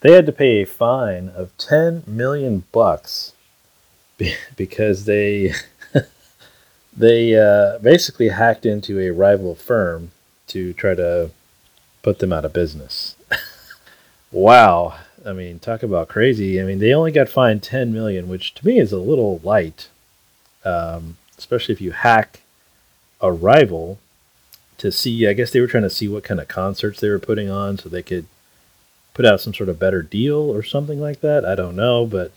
they 0.00 0.12
had 0.12 0.26
to 0.26 0.32
pay 0.32 0.62
a 0.62 0.66
fine 0.66 1.28
of 1.28 1.56
10 1.58 2.02
million 2.06 2.64
bucks 2.72 3.34
because 4.56 5.04
they 5.04 5.52
they 6.96 7.36
uh, 7.36 7.78
basically 7.78 8.28
hacked 8.30 8.66
into 8.66 9.00
a 9.00 9.10
rival 9.10 9.54
firm 9.54 10.10
to 10.48 10.72
try 10.72 10.94
to 10.94 11.30
put 12.02 12.18
them 12.18 12.32
out 12.32 12.44
of 12.44 12.52
business. 12.52 13.14
wow. 14.32 14.94
I 15.24 15.32
mean, 15.32 15.60
talk 15.60 15.84
about 15.84 16.08
crazy. 16.08 16.60
I 16.60 16.64
mean, 16.64 16.80
they 16.80 16.92
only 16.92 17.12
got 17.12 17.28
fined 17.28 17.62
10 17.62 17.92
million, 17.92 18.28
which 18.28 18.54
to 18.54 18.66
me 18.66 18.80
is 18.80 18.90
a 18.90 18.98
little 18.98 19.40
light, 19.44 19.88
um, 20.64 21.16
especially 21.38 21.72
if 21.72 21.80
you 21.80 21.92
hack 21.92 22.40
a 23.20 23.32
rival 23.32 23.98
to 24.78 24.90
see. 24.90 25.26
I 25.26 25.32
guess 25.32 25.50
they 25.50 25.60
were 25.60 25.66
trying 25.66 25.84
to 25.84 25.90
see 25.90 26.08
what 26.08 26.24
kind 26.24 26.40
of 26.40 26.48
concerts 26.48 27.00
they 27.00 27.08
were 27.08 27.18
putting 27.18 27.48
on 27.48 27.78
so 27.78 27.88
they 27.88 28.02
could 28.02 28.26
put 29.14 29.26
out 29.26 29.40
some 29.40 29.54
sort 29.54 29.68
of 29.68 29.78
better 29.78 30.02
deal 30.02 30.38
or 30.38 30.62
something 30.62 31.00
like 31.00 31.20
that. 31.20 31.44
I 31.44 31.54
don't 31.54 31.76
know, 31.76 32.06
but 32.06 32.32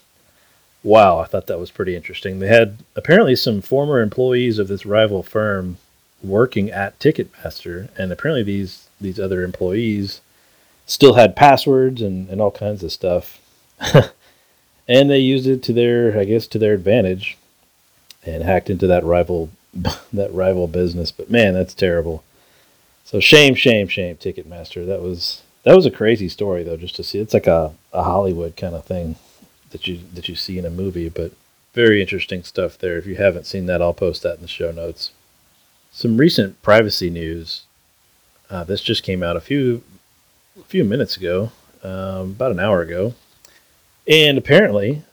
wow, 0.84 1.18
I 1.20 1.26
thought 1.26 1.48
that 1.48 1.60
was 1.60 1.72
pretty 1.72 1.96
interesting. 1.96 2.40
They 2.40 2.48
had 2.48 2.78
apparently 2.96 3.36
some 3.36 3.62
former 3.62 4.02
employees 4.02 4.60
of 4.60 4.68
this 4.68 4.86
rival 4.86 5.24
firm 5.24 5.78
working 6.24 6.70
at 6.72 7.00
Ticketmaster, 7.00 7.90
and 7.98 8.12
apparently 8.12 8.44
these 8.44 8.88
these 9.02 9.20
other 9.20 9.44
employees 9.44 10.22
still 10.86 11.16
had 11.16 11.36
passwords 11.36 12.02
and, 12.02 12.30
and 12.30 12.40
all 12.40 12.52
kinds 12.52 12.84
of 12.84 12.92
stuff. 12.92 13.42
and 14.88 15.10
they 15.10 15.20
used 15.20 15.48
it 15.48 15.64
to 15.64 15.74
their 15.74 16.18
I 16.18 16.26
guess 16.26 16.48
to 16.48 16.60
their 16.60 16.74
advantage 16.74 17.38
and 18.26 18.44
hacked 18.44 18.70
into 18.70 18.88
that 18.88 19.04
rival 19.04 19.50
that 20.14 20.34
rival 20.34 20.68
business. 20.68 21.12
But 21.12 21.30
man, 21.30 21.54
that's 21.54 21.74
terrible. 21.74 22.24
So 23.04 23.20
shame, 23.20 23.56
shame, 23.56 23.88
shame, 23.88 24.18
Ticketmaster. 24.18 24.86
That 24.86 25.02
was 25.02 25.44
that 25.64 25.76
was 25.76 25.86
a 25.86 25.92
crazy 25.92 26.30
story 26.30 26.64
though, 26.64 26.78
just 26.78 26.96
to 26.96 27.04
see. 27.04 27.20
It's 27.20 27.34
like 27.34 27.48
a, 27.48 27.74
a 27.94 28.04
Hollywood 28.04 28.56
kind 28.56 28.76
of 28.76 28.86
thing 28.86 29.16
that 29.72 29.88
you 29.88 30.00
that 30.14 30.30
you 30.30 30.36
see 30.36 30.58
in 30.58 30.66
a 30.66 30.70
movie, 30.70 31.10
but 31.10 31.34
very 31.74 32.02
interesting 32.02 32.44
stuff 32.44 32.78
there. 32.78 32.98
If 32.98 33.06
you 33.06 33.16
haven't 33.16 33.46
seen 33.46 33.66
that, 33.66 33.82
I'll 33.82 33.94
post 33.94 34.24
that 34.24 34.36
in 34.36 34.42
the 34.42 34.48
show 34.48 34.72
notes. 34.72 35.12
Some 35.92 36.18
recent 36.18 36.62
privacy 36.62 37.10
news. 37.10 37.64
Uh, 38.50 38.64
this 38.64 38.82
just 38.82 39.04
came 39.04 39.24
out 39.24 39.36
a 39.36 39.42
few 39.42 39.84
a 40.58 40.64
few 40.64 40.84
minutes 40.84 41.18
ago, 41.18 41.52
um, 41.84 42.32
about 42.32 42.52
an 42.52 42.60
hour 42.60 42.82
ago, 42.82 43.14
and 44.08 44.38
apparently, 44.38 45.04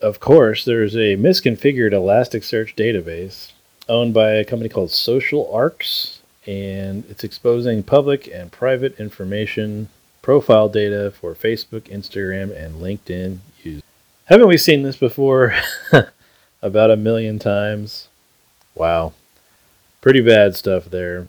of 0.00 0.20
course, 0.20 0.64
there's 0.64 0.94
a 0.94 1.16
misconfigured 1.16 1.92
Elasticsearch 1.92 2.74
database 2.74 3.52
owned 3.88 4.14
by 4.14 4.30
a 4.32 4.44
company 4.44 4.68
called 4.68 4.90
SocialArks, 4.90 6.18
and 6.46 7.04
it's 7.08 7.24
exposing 7.24 7.82
public 7.82 8.28
and 8.28 8.50
private 8.50 8.98
information 8.98 9.88
profile 10.22 10.68
data 10.68 11.10
for 11.10 11.34
Facebook, 11.34 11.82
Instagram, 11.82 12.56
and 12.56 12.76
LinkedIn 12.76 13.38
users. 13.62 13.82
Haven't 14.26 14.48
we 14.48 14.56
seen 14.56 14.82
this 14.82 14.96
before? 14.96 15.54
About 16.62 16.90
a 16.90 16.96
million 16.96 17.38
times. 17.38 18.08
Wow. 18.74 19.12
Pretty 20.00 20.20
bad 20.20 20.56
stuff 20.56 20.86
there. 20.86 21.28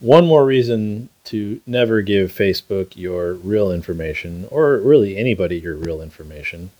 One 0.00 0.26
more 0.26 0.44
reason 0.44 1.08
to 1.24 1.60
never 1.66 2.02
give 2.02 2.30
Facebook 2.30 2.92
your 2.94 3.32
real 3.32 3.72
information, 3.72 4.46
or 4.50 4.76
really 4.76 5.16
anybody 5.16 5.58
your 5.58 5.76
real 5.76 6.02
information. 6.02 6.70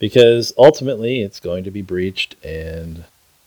Because 0.00 0.52
ultimately 0.58 1.22
it's 1.22 1.38
going 1.38 1.62
to 1.62 1.70
be 1.70 1.82
breached 1.82 2.34
and 2.44 3.04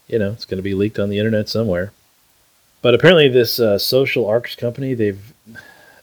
you 0.08 0.18
know 0.18 0.32
it's 0.32 0.46
going 0.46 0.60
to 0.60 0.64
be 0.64 0.74
leaked 0.74 1.00
on 1.00 1.10
the 1.10 1.20
internet 1.20 1.50
somewhere. 1.50 1.92
But 2.82 2.94
apparently, 2.94 3.28
this 3.28 3.60
uh, 3.60 3.76
SocialArks 3.76 4.58
company 4.58 4.94
they've 4.94 5.34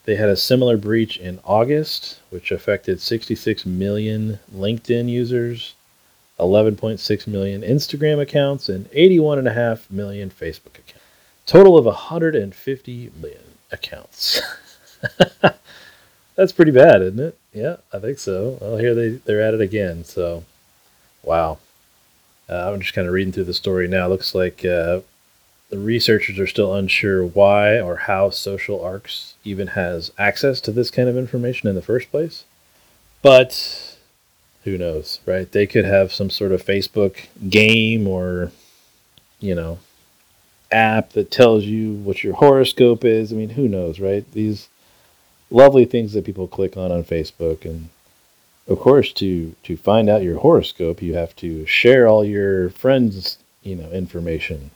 they 0.04 0.16
had 0.16 0.28
a 0.28 0.36
similar 0.36 0.76
breach 0.76 1.18
in 1.18 1.38
August, 1.44 2.20
which 2.30 2.50
affected 2.50 3.00
66 3.00 3.66
million 3.66 4.38
LinkedIn 4.52 5.08
users, 5.08 5.74
11.6 6.38 7.26
million 7.26 7.62
Instagram 7.62 8.20
accounts, 8.20 8.68
and 8.68 8.90
81.5 8.90 9.90
million 9.90 10.30
Facebook 10.30 10.78
accounts. 10.78 11.04
Total 11.46 11.76
of 11.76 11.84
150 11.84 13.12
million 13.20 13.42
accounts. 13.70 14.40
That's 16.34 16.52
pretty 16.52 16.72
bad, 16.72 17.02
isn't 17.02 17.20
it? 17.20 17.38
Yeah, 17.52 17.76
I 17.92 17.98
think 17.98 18.18
so. 18.18 18.58
Well, 18.60 18.76
here 18.76 18.94
they, 18.94 19.08
they're 19.08 19.42
at 19.42 19.54
it 19.54 19.60
again. 19.60 20.04
So, 20.04 20.44
wow. 21.22 21.58
Uh, 22.48 22.72
I'm 22.72 22.80
just 22.80 22.94
kind 22.94 23.06
of 23.06 23.14
reading 23.14 23.32
through 23.32 23.44
the 23.44 23.54
story 23.54 23.86
now. 23.88 24.06
It 24.06 24.10
looks 24.10 24.34
like 24.34 24.64
uh, 24.64 25.00
the 25.68 25.78
researchers 25.78 26.38
are 26.38 26.46
still 26.46 26.74
unsure 26.74 27.24
why 27.24 27.80
or 27.80 27.96
how 27.96 28.28
SocialArks 28.28 29.34
even 29.44 29.68
has 29.68 30.10
access 30.18 30.60
to 30.62 30.72
this 30.72 30.90
kind 30.90 31.08
of 31.08 31.16
information 31.16 31.68
in 31.68 31.76
the 31.76 31.82
first 31.82 32.10
place. 32.10 32.44
But 33.22 33.96
who 34.64 34.76
knows, 34.76 35.20
right? 35.26 35.50
They 35.50 35.66
could 35.66 35.84
have 35.84 36.12
some 36.12 36.30
sort 36.30 36.52
of 36.52 36.64
Facebook 36.64 37.26
game 37.48 38.06
or, 38.06 38.50
you 39.38 39.54
know, 39.54 39.78
app 40.72 41.10
that 41.10 41.30
tells 41.30 41.64
you 41.64 41.94
what 41.94 42.22
your 42.22 42.34
horoscope 42.34 43.04
is. 43.04 43.32
I 43.32 43.36
mean, 43.36 43.50
who 43.50 43.68
knows, 43.68 44.00
right? 44.00 44.30
These 44.32 44.68
lovely 45.50 45.84
things 45.84 46.12
that 46.12 46.24
people 46.24 46.46
click 46.46 46.76
on 46.76 46.92
on 46.92 47.04
Facebook 47.04 47.64
and 47.64 47.88
of 48.68 48.78
course 48.78 49.12
to 49.14 49.54
to 49.64 49.76
find 49.76 50.08
out 50.08 50.22
your 50.22 50.38
horoscope, 50.38 51.02
you 51.02 51.14
have 51.14 51.34
to 51.36 51.66
share 51.66 52.06
all 52.06 52.24
your 52.24 52.70
friends, 52.70 53.38
you 53.62 53.76
know, 53.76 53.90
information. 53.90 54.70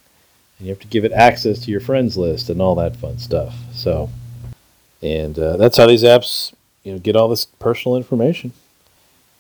And 0.59 0.67
you 0.67 0.69
have 0.69 0.81
to 0.81 0.87
give 0.87 1.05
it 1.05 1.13
access 1.13 1.61
to 1.61 1.71
your 1.71 1.81
friends 1.81 2.17
list 2.17 2.51
and 2.51 2.61
all 2.61 2.75
that 2.77 2.97
fun 2.97 3.19
stuff. 3.19 3.55
So 3.73 4.11
and 5.03 5.39
uh, 5.39 5.57
that's 5.57 5.77
how 5.77 5.87
these 5.87 6.03
apps, 6.03 6.55
you 6.83 6.93
know, 6.93 6.99
get 6.99 7.15
all 7.17 7.29
this 7.29 7.45
personal 7.45 7.97
information. 7.97 8.53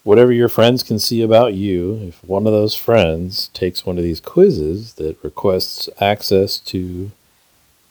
Whatever 0.02 0.32
your 0.32 0.50
friends 0.50 0.82
can 0.82 0.98
see 0.98 1.22
about 1.22 1.54
you, 1.54 1.94
if 2.08 2.22
one 2.22 2.46
of 2.46 2.52
those 2.52 2.76
friends 2.76 3.48
takes 3.54 3.86
one 3.86 3.96
of 3.96 4.04
these 4.04 4.20
quizzes 4.20 4.94
that 4.94 5.22
requests 5.24 5.88
access 5.98 6.58
to 6.58 7.10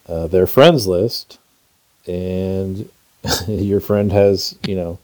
uh, 0.07 0.27
their 0.27 0.45
friends 0.45 0.85
list, 0.85 1.39
and 2.05 2.89
your 3.47 3.79
friend 3.79 4.11
has, 4.11 4.57
you 4.65 4.75
know, 4.75 4.99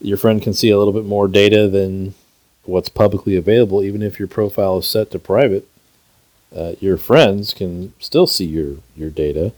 your 0.00 0.16
friend 0.16 0.42
can 0.42 0.52
see 0.52 0.70
a 0.70 0.78
little 0.78 0.92
bit 0.92 1.04
more 1.04 1.28
data 1.28 1.68
than 1.68 2.14
what's 2.64 2.88
publicly 2.88 3.36
available, 3.36 3.82
even 3.82 4.02
if 4.02 4.18
your 4.18 4.28
profile 4.28 4.78
is 4.78 4.86
set 4.86 5.10
to 5.10 5.18
private. 5.18 5.68
Uh, 6.54 6.74
your 6.80 6.96
friends 6.96 7.52
can 7.52 7.92
still 7.98 8.26
see 8.26 8.44
your 8.44 8.76
your 8.96 9.10
data, 9.10 9.52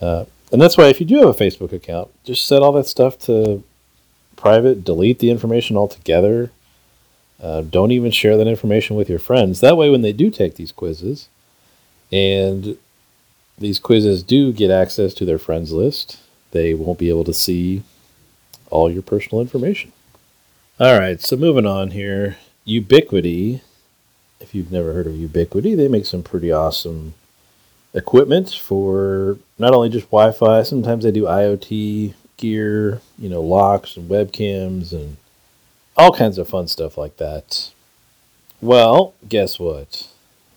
uh, 0.00 0.24
and 0.50 0.60
that's 0.60 0.76
why 0.76 0.86
if 0.86 0.98
you 0.98 1.06
do 1.06 1.18
have 1.18 1.28
a 1.28 1.44
Facebook 1.44 1.72
account, 1.72 2.10
just 2.24 2.46
set 2.46 2.62
all 2.62 2.72
that 2.72 2.86
stuff 2.86 3.18
to 3.18 3.62
private. 4.36 4.84
Delete 4.84 5.18
the 5.18 5.30
information 5.30 5.76
altogether. 5.76 6.50
Uh, 7.40 7.62
don't 7.62 7.92
even 7.92 8.10
share 8.10 8.36
that 8.36 8.46
information 8.46 8.96
with 8.96 9.08
your 9.08 9.18
friends. 9.18 9.60
That 9.60 9.76
way, 9.76 9.88
when 9.90 10.02
they 10.02 10.12
do 10.12 10.30
take 10.30 10.56
these 10.56 10.72
quizzes, 10.72 11.28
and 12.10 12.76
these 13.58 13.78
quizzes 13.78 14.22
do 14.22 14.52
get 14.52 14.70
access 14.70 15.14
to 15.14 15.24
their 15.24 15.38
friends 15.38 15.72
list, 15.72 16.18
they 16.52 16.74
won't 16.74 16.98
be 16.98 17.08
able 17.08 17.24
to 17.24 17.34
see 17.34 17.82
all 18.70 18.90
your 18.90 19.02
personal 19.02 19.40
information. 19.40 19.92
All 20.78 20.98
right, 20.98 21.20
so 21.20 21.36
moving 21.36 21.66
on 21.66 21.90
here. 21.90 22.38
Ubiquiti, 22.66 23.60
If 24.40 24.54
you've 24.54 24.72
never 24.72 24.92
heard 24.92 25.06
of 25.06 25.14
Ubiquiti, 25.14 25.76
they 25.76 25.88
make 25.88 26.06
some 26.06 26.22
pretty 26.22 26.50
awesome 26.52 27.14
equipment 27.92 28.50
for 28.54 29.38
not 29.58 29.74
only 29.74 29.88
just 29.88 30.06
Wi 30.06 30.32
Fi, 30.32 30.62
sometimes 30.62 31.04
they 31.04 31.10
do 31.10 31.24
IoT 31.24 32.14
gear, 32.36 33.00
you 33.18 33.28
know, 33.28 33.42
locks 33.42 33.96
and 33.96 34.08
webcams 34.08 34.92
and 34.92 35.16
all 35.96 36.12
kinds 36.12 36.38
of 36.38 36.48
fun 36.48 36.66
stuff 36.68 36.96
like 36.96 37.16
that. 37.18 37.70
Well, 38.62 39.14
guess 39.28 39.58
what? 39.58 40.08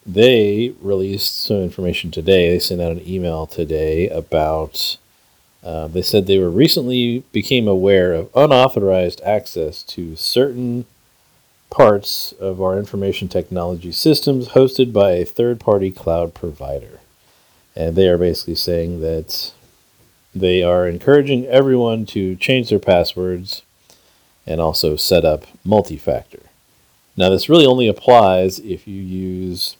They 0.06 0.74
released 0.82 1.44
some 1.44 1.58
information 1.58 2.12
today. 2.12 2.50
They 2.50 2.60
sent 2.60 2.82
out 2.82 2.92
an 2.92 3.08
email 3.08 3.46
today 3.46 4.10
about 4.10 4.98
uh, 5.64 5.88
they 5.88 6.02
said 6.02 6.28
they 6.28 6.40
were 6.40 6.50
recently 6.50 7.24
became 7.32 7.68
aware 7.68 8.14
of 8.14 8.30
unauthorized 8.36 9.22
access 9.22 9.82
to 9.84 10.16
certain 10.16 10.86
parts 11.70 12.34
of 12.34 12.62
our 12.62 12.78
information 12.78 13.28
technology 13.28 13.92
systems 13.92 14.50
hosted 14.50 14.92
by 14.92 15.12
a 15.12 15.26
third-party 15.26 15.90
cloud 15.92 16.34
provider. 16.34 17.00
And 17.76 17.96
they 17.96 18.08
are 18.10 18.18
basically 18.18 18.56
saying 18.56 19.02
that 19.02 19.54
they 20.36 20.62
are 20.62 20.88
encouraging 20.88 21.46
everyone 21.46 22.06
to 22.08 22.36
change 22.36 22.70
their 22.70 22.80
passwords 22.80 23.64
and 24.46 24.60
also 24.60 24.96
set 24.96 25.24
up 25.24 25.46
multi-factor. 25.64 26.42
Now, 27.16 27.30
this 27.30 27.48
really 27.48 27.66
only 27.66 27.88
applies 27.88 28.60
if 28.60 28.88
you 28.88 29.02
use 29.02 29.78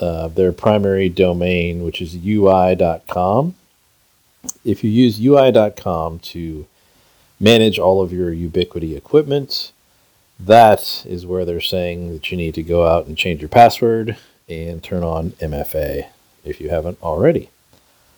uh, 0.00 0.28
their 0.28 0.52
primary 0.52 1.08
domain, 1.08 1.84
which 1.84 2.00
is 2.00 2.14
ui.com 2.14 3.54
if 4.64 4.82
you 4.82 4.90
use 4.90 5.20
UI.com 5.20 6.18
to 6.20 6.66
manage 7.38 7.78
all 7.78 8.02
of 8.02 8.12
your 8.12 8.30
Ubiquiti 8.30 8.96
equipment, 8.96 9.72
that 10.38 11.04
is 11.06 11.26
where 11.26 11.44
they're 11.44 11.60
saying 11.60 12.12
that 12.12 12.30
you 12.30 12.36
need 12.36 12.54
to 12.54 12.62
go 12.62 12.86
out 12.86 13.06
and 13.06 13.16
change 13.16 13.40
your 13.40 13.48
password 13.48 14.16
and 14.48 14.82
turn 14.82 15.02
on 15.02 15.30
MFA 15.32 16.08
if 16.44 16.60
you 16.60 16.68
haven't 16.70 17.02
already. 17.02 17.50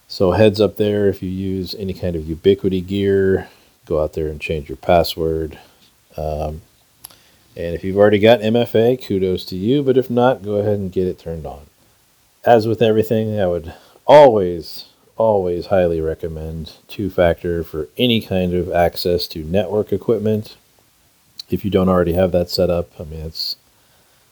So, 0.09 0.33
heads 0.33 0.61
up 0.61 0.77
there 0.77 1.09
if 1.09 1.23
you 1.23 1.29
use 1.29 1.75
any 1.75 1.93
kind 1.93 2.17
of 2.17 2.23
Ubiquiti 2.23 2.87
gear, 2.87 3.49
go 3.85 4.03
out 4.03 4.15
there 4.15 4.29
and 4.29 4.41
change 4.41 4.69
your 4.69 4.77
password. 4.77 5.59
Um, 6.17 6.63
and 7.57 7.75
if 7.75 7.85
you've 7.85 7.97
already 7.97 8.19
got 8.19 8.41
MFA, 8.41 9.05
kudos 9.05 9.45
to 9.47 9.57
you, 9.57 9.83
but 9.83 9.99
if 9.99 10.09
not, 10.09 10.43
go 10.43 10.57
ahead 10.57 10.79
and 10.79 10.93
get 10.93 11.07
it 11.07 11.19
turned 11.19 11.45
on. 11.45 11.67
As 12.45 12.67
with 12.67 12.81
everything, 12.81 13.39
I 13.39 13.47
would 13.47 13.75
always 14.07 14.88
always 15.19 15.67
highly 15.67 16.01
recommend 16.01 16.73
two 16.87 17.11
factor 17.11 17.63
for 17.63 17.89
any 17.99 18.21
kind 18.21 18.55
of 18.55 18.73
access 18.73 19.27
to 19.29 19.45
network 19.45 19.93
equipment. 19.93 20.57
If 21.51 21.65
you 21.65 21.71
don't 21.71 21.89
already 21.89 22.15
have 22.15 22.33
that 22.33 22.49
set 22.49 22.71
up, 22.71 22.91
I 22.99 23.05
mean, 23.05 23.21
it's 23.21 23.57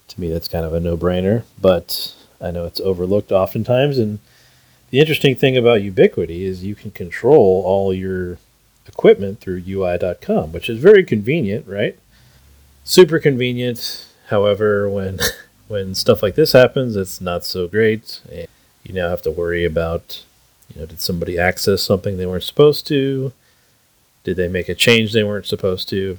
to 0.07 0.21
me 0.21 0.29
that's 0.29 0.47
kind 0.47 0.65
of 0.65 0.73
a 0.73 0.79
no 0.79 0.97
brainer, 0.97 1.43
but 1.61 2.15
I 2.39 2.51
know 2.51 2.65
it's 2.65 2.79
overlooked 2.79 3.31
oftentimes. 3.31 3.97
And 3.97 4.19
the 4.89 4.99
interesting 4.99 5.35
thing 5.35 5.57
about 5.57 5.81
Ubiquiti 5.81 6.41
is 6.41 6.63
you 6.63 6.75
can 6.75 6.91
control 6.91 7.63
all 7.65 7.93
your 7.93 8.37
equipment 8.87 9.41
through 9.41 9.63
UI.com, 9.67 10.53
which 10.53 10.69
is 10.69 10.79
very 10.79 11.03
convenient, 11.03 11.67
right? 11.67 11.97
Super 12.83 13.19
convenient. 13.19 14.05
However, 14.27 14.89
when 14.89 15.19
when 15.67 15.93
stuff 15.93 16.23
like 16.23 16.35
this 16.35 16.53
happens, 16.53 16.95
it's 16.95 17.19
not 17.19 17.43
so 17.43 17.67
great. 17.67 18.21
And 18.31 18.47
you 18.83 18.93
now 18.93 19.09
have 19.09 19.21
to 19.23 19.31
worry 19.31 19.65
about 19.65 20.23
you 20.73 20.81
know, 20.81 20.85
did 20.85 21.01
somebody 21.01 21.37
access 21.39 21.81
something 21.81 22.17
they 22.17 22.25
weren't 22.25 22.43
supposed 22.43 22.87
to? 22.87 23.33
Did 24.23 24.37
they 24.37 24.47
make 24.47 24.69
a 24.69 24.75
change 24.75 25.13
they 25.13 25.23
weren't 25.23 25.45
supposed 25.45 25.87
to? 25.89 26.17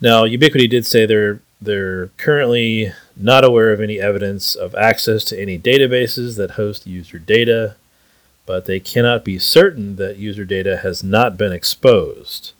Now, 0.00 0.24
Ubiquiti 0.24 0.68
did 0.68 0.86
say 0.86 1.06
they're 1.06 1.40
they're 1.60 2.06
currently 2.18 2.92
not 3.16 3.44
aware 3.44 3.72
of 3.72 3.80
any 3.80 3.98
evidence 4.00 4.54
of 4.54 4.74
access 4.76 5.24
to 5.24 5.40
any 5.40 5.58
databases 5.58 6.36
that 6.36 6.52
host 6.52 6.86
user 6.86 7.18
data, 7.18 7.74
but 8.46 8.66
they 8.66 8.78
cannot 8.78 9.24
be 9.24 9.38
certain 9.40 9.96
that 9.96 10.18
user 10.18 10.44
data 10.44 10.78
has 10.78 11.02
not 11.02 11.36
been 11.36 11.52
exposed. 11.52 12.52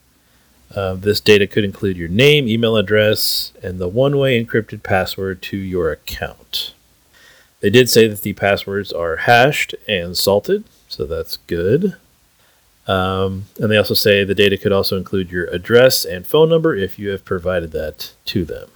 Uh, 0.75 0.95
this 0.95 1.21
data 1.21 1.47
could 1.47 1.65
include 1.65 1.97
your 1.97 2.09
name, 2.09 2.49
email 2.49 2.77
address, 2.77 3.53
and 3.63 3.79
the 3.79 3.89
one 3.89 4.19
way 4.19 4.43
encrypted 4.43 4.83
password 4.83 5.41
to 5.43 5.57
your 5.57 5.91
account. 5.93 6.75
They 7.61 7.71
did 7.71 7.91
say 7.91 8.07
that 8.07 8.23
the 8.23 8.35
passwords 8.35 8.93
are 8.93 9.17
hashed 9.17 9.75
and 9.89 10.17
salted, 10.17 10.65
so 10.89 11.07
that's 11.07 11.39
good. 11.39 11.97
Um, 12.87 13.45
and 13.59 13.71
they 13.71 13.77
also 13.77 13.95
say 13.95 14.25
the 14.25 14.35
data 14.35 14.57
could 14.57 14.73
also 14.73 14.97
include 14.97 15.31
your 15.31 15.47
address 15.47 16.05
and 16.05 16.27
phone 16.27 16.49
number 16.49 16.75
if 16.75 16.99
you 16.99 17.11
have 17.11 17.25
provided 17.25 17.73
that 17.73 18.15
to 18.27 18.45
them. 18.45 18.71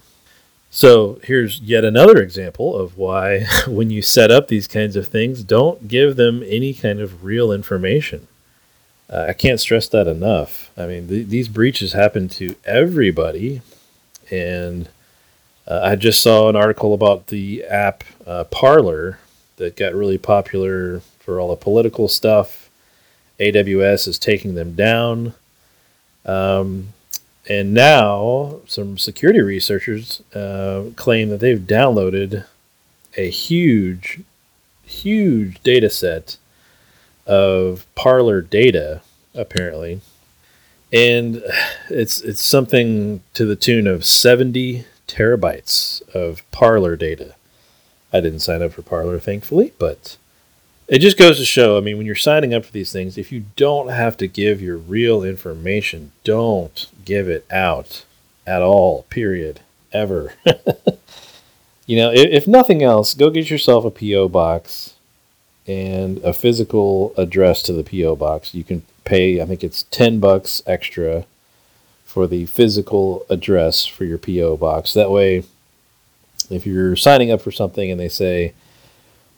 So 0.70 1.20
here's 1.22 1.60
yet 1.60 1.84
another 1.84 2.20
example 2.20 2.76
of 2.76 2.96
why, 2.96 3.46
when 3.66 3.90
you 3.90 4.02
set 4.02 4.30
up 4.30 4.48
these 4.48 4.66
kinds 4.66 4.96
of 4.96 5.08
things, 5.08 5.44
don't 5.44 5.88
give 5.88 6.16
them 6.16 6.42
any 6.46 6.74
kind 6.74 7.00
of 7.00 7.24
real 7.24 7.52
information. 7.52 8.26
Uh, 9.08 9.26
I 9.28 9.32
can't 9.34 9.60
stress 9.60 9.88
that 9.88 10.08
enough. 10.08 10.70
I 10.76 10.86
mean, 10.86 11.08
th- 11.08 11.28
these 11.28 11.48
breaches 11.48 11.92
happen 11.92 12.28
to 12.30 12.56
everybody, 12.64 13.60
and 14.30 14.88
uh, 15.66 15.80
I 15.82 15.96
just 15.96 16.20
saw 16.20 16.48
an 16.48 16.56
article 16.56 16.94
about 16.94 17.28
the 17.28 17.64
app 17.64 18.04
uh, 18.26 18.44
Parler 18.44 19.18
that 19.56 19.76
got 19.76 19.94
really 19.94 20.18
popular 20.18 21.00
for 21.20 21.38
all 21.38 21.48
the 21.50 21.56
political 21.56 22.08
stuff. 22.08 22.68
AWS 23.38 24.08
is 24.08 24.18
taking 24.18 24.54
them 24.54 24.74
down. 24.74 25.34
Um, 26.24 26.88
And 27.48 27.74
now 27.74 28.60
some 28.68 28.96
security 28.98 29.40
researchers 29.40 30.22
uh, 30.32 30.84
claim 30.94 31.28
that 31.30 31.40
they've 31.40 31.58
downloaded 31.58 32.44
a 33.16 33.28
huge, 33.30 34.20
huge 34.84 35.60
data 35.64 35.90
set 35.90 36.36
of 37.26 37.84
Parler 37.96 38.40
data, 38.40 39.00
apparently. 39.34 40.00
And 40.92 41.42
it's 41.90 42.20
it's 42.20 42.42
something 42.44 43.22
to 43.34 43.44
the 43.44 43.56
tune 43.56 43.86
of 43.88 44.04
70 44.04 44.84
terabytes 45.12 46.02
of 46.14 46.48
Parler 46.50 46.96
data. 46.96 47.34
I 48.12 48.20
didn't 48.20 48.40
sign 48.40 48.62
up 48.62 48.72
for 48.72 48.82
Parler, 48.82 49.18
thankfully, 49.18 49.72
but 49.78 50.16
it 50.88 50.98
just 50.98 51.18
goes 51.18 51.38
to 51.38 51.44
show. 51.44 51.76
I 51.76 51.80
mean, 51.80 51.96
when 51.96 52.06
you're 52.06 52.14
signing 52.14 52.52
up 52.54 52.64
for 52.64 52.72
these 52.72 52.92
things, 52.92 53.16
if 53.16 53.32
you 53.32 53.44
don't 53.56 53.88
have 53.88 54.16
to 54.18 54.26
give 54.26 54.60
your 54.60 54.76
real 54.76 55.22
information, 55.22 56.12
don't 56.24 56.86
give 57.04 57.28
it 57.28 57.46
out 57.50 58.04
at 58.46 58.62
all, 58.62 59.04
period, 59.04 59.60
ever. 59.92 60.34
you 61.86 61.96
know, 61.96 62.12
if, 62.12 62.30
if 62.30 62.48
nothing 62.48 62.82
else, 62.82 63.14
go 63.14 63.30
get 63.30 63.50
yourself 63.50 63.84
a 63.84 63.90
P.O. 63.90 64.28
box 64.28 64.94
and 65.66 66.18
a 66.18 66.32
physical 66.32 67.14
address 67.16 67.62
to 67.62 67.72
the 67.72 67.84
P.O. 67.84 68.16
box. 68.16 68.54
You 68.54 68.64
can 68.64 68.82
pay, 69.04 69.40
I 69.40 69.46
think 69.46 69.62
it's 69.62 69.84
10 69.84 70.20
bucks 70.20 70.62
extra 70.66 71.24
for 72.12 72.26
the 72.26 72.44
physical 72.44 73.24
address 73.30 73.86
for 73.86 74.04
your 74.04 74.18
P.O. 74.18 74.58
box. 74.58 74.92
That 74.92 75.10
way, 75.10 75.44
if 76.50 76.66
you're 76.66 76.94
signing 76.94 77.32
up 77.32 77.40
for 77.40 77.50
something 77.50 77.90
and 77.90 77.98
they 77.98 78.10
say, 78.10 78.52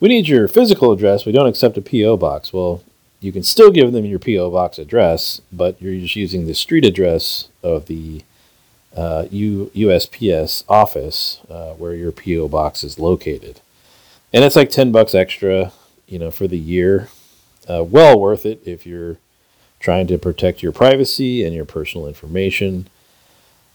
we 0.00 0.08
need 0.08 0.26
your 0.26 0.48
physical 0.48 0.90
address, 0.90 1.24
we 1.24 1.30
don't 1.30 1.46
accept 1.46 1.78
a 1.78 1.80
P.O. 1.80 2.16
box. 2.16 2.52
Well, 2.52 2.82
you 3.20 3.30
can 3.30 3.44
still 3.44 3.70
give 3.70 3.92
them 3.92 4.04
your 4.04 4.18
P.O. 4.18 4.50
box 4.50 4.80
address, 4.80 5.40
but 5.52 5.80
you're 5.80 6.00
just 6.00 6.16
using 6.16 6.46
the 6.46 6.52
street 6.52 6.84
address 6.84 7.46
of 7.62 7.86
the 7.86 8.24
uh, 8.96 9.26
USPS 9.30 10.64
office 10.68 11.42
uh, 11.48 11.74
where 11.74 11.94
your 11.94 12.10
P.O. 12.10 12.48
box 12.48 12.82
is 12.82 12.98
located. 12.98 13.60
And 14.32 14.42
it's 14.42 14.56
like 14.56 14.70
10 14.70 14.90
bucks 14.90 15.14
extra, 15.14 15.70
you 16.08 16.18
know, 16.18 16.32
for 16.32 16.48
the 16.48 16.58
year. 16.58 17.08
Uh, 17.70 17.84
well 17.84 18.18
worth 18.18 18.44
it 18.44 18.60
if 18.66 18.84
you're 18.84 19.18
trying 19.84 20.06
to 20.06 20.16
protect 20.16 20.62
your 20.62 20.72
privacy 20.72 21.44
and 21.44 21.54
your 21.54 21.66
personal 21.66 22.08
information. 22.08 22.88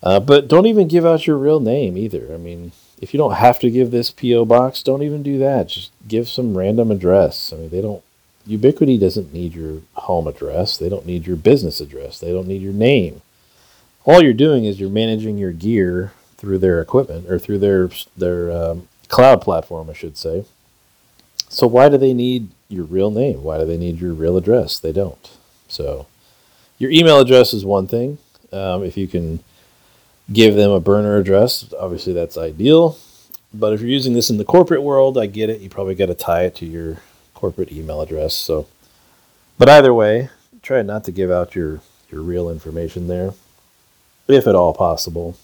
Uh, 0.01 0.19
but 0.19 0.47
don't 0.47 0.65
even 0.65 0.87
give 0.87 1.05
out 1.05 1.27
your 1.27 1.37
real 1.37 1.59
name 1.59 1.95
either. 1.95 2.33
I 2.33 2.37
mean, 2.37 2.71
if 2.99 3.13
you 3.13 3.19
don't 3.19 3.35
have 3.35 3.59
to 3.59 3.69
give 3.69 3.91
this 3.91 4.09
PO 4.09 4.45
box, 4.45 4.81
don't 4.81 5.03
even 5.03 5.21
do 5.21 5.37
that. 5.37 5.67
Just 5.67 5.91
give 6.07 6.27
some 6.27 6.57
random 6.57 6.89
address. 6.89 7.53
I 7.53 7.57
mean, 7.57 7.69
they 7.69 7.81
don't. 7.81 8.01
Ubiquiti 8.47 8.99
doesn't 8.99 9.31
need 9.31 9.53
your 9.53 9.81
home 9.93 10.27
address. 10.27 10.77
They 10.77 10.89
don't 10.89 11.05
need 11.05 11.27
your 11.27 11.35
business 11.35 11.79
address. 11.79 12.19
They 12.19 12.31
don't 12.31 12.47
need 12.47 12.63
your 12.63 12.73
name. 12.73 13.21
All 14.05 14.23
you're 14.23 14.33
doing 14.33 14.65
is 14.65 14.79
you're 14.79 14.89
managing 14.89 15.37
your 15.37 15.51
gear 15.51 16.13
through 16.37 16.57
their 16.57 16.81
equipment 16.81 17.29
or 17.29 17.37
through 17.37 17.59
their 17.59 17.89
their 18.17 18.51
um, 18.51 18.87
cloud 19.09 19.41
platform, 19.41 19.91
I 19.91 19.93
should 19.93 20.17
say. 20.17 20.45
So 21.49 21.67
why 21.67 21.87
do 21.89 21.97
they 21.97 22.13
need 22.13 22.49
your 22.67 22.85
real 22.85 23.11
name? 23.11 23.43
Why 23.43 23.59
do 23.59 23.65
they 23.65 23.77
need 23.77 23.99
your 23.99 24.13
real 24.13 24.37
address? 24.37 24.79
They 24.79 24.91
don't. 24.91 25.29
So 25.69 26.07
your 26.77 26.91
email 26.91 27.19
address 27.19 27.53
is 27.53 27.63
one 27.63 27.87
thing. 27.87 28.17
Um, 28.51 28.83
if 28.83 28.97
you 28.97 29.07
can 29.07 29.39
give 30.31 30.55
them 30.55 30.71
a 30.71 30.79
burner 30.79 31.17
address, 31.17 31.71
obviously 31.79 32.13
that's 32.13 32.37
ideal. 32.37 32.97
But 33.53 33.73
if 33.73 33.81
you're 33.81 33.89
using 33.89 34.13
this 34.13 34.29
in 34.29 34.37
the 34.37 34.45
corporate 34.45 34.83
world, 34.83 35.17
I 35.17 35.25
get 35.25 35.49
it. 35.49 35.61
You 35.61 35.69
probably 35.69 35.95
got 35.95 36.07
to 36.07 36.15
tie 36.15 36.43
it 36.43 36.55
to 36.55 36.65
your 36.65 36.97
corporate 37.33 37.71
email 37.71 38.01
address. 38.01 38.35
So, 38.35 38.67
but 39.57 39.69
either 39.69 39.93
way, 39.93 40.29
try 40.61 40.81
not 40.81 41.03
to 41.05 41.11
give 41.11 41.31
out 41.31 41.55
your 41.55 41.81
your 42.11 42.21
real 42.21 42.49
information 42.49 43.07
there, 43.07 43.33
if 44.27 44.47
at 44.47 44.55
all 44.55 44.73
possible. 44.73 45.37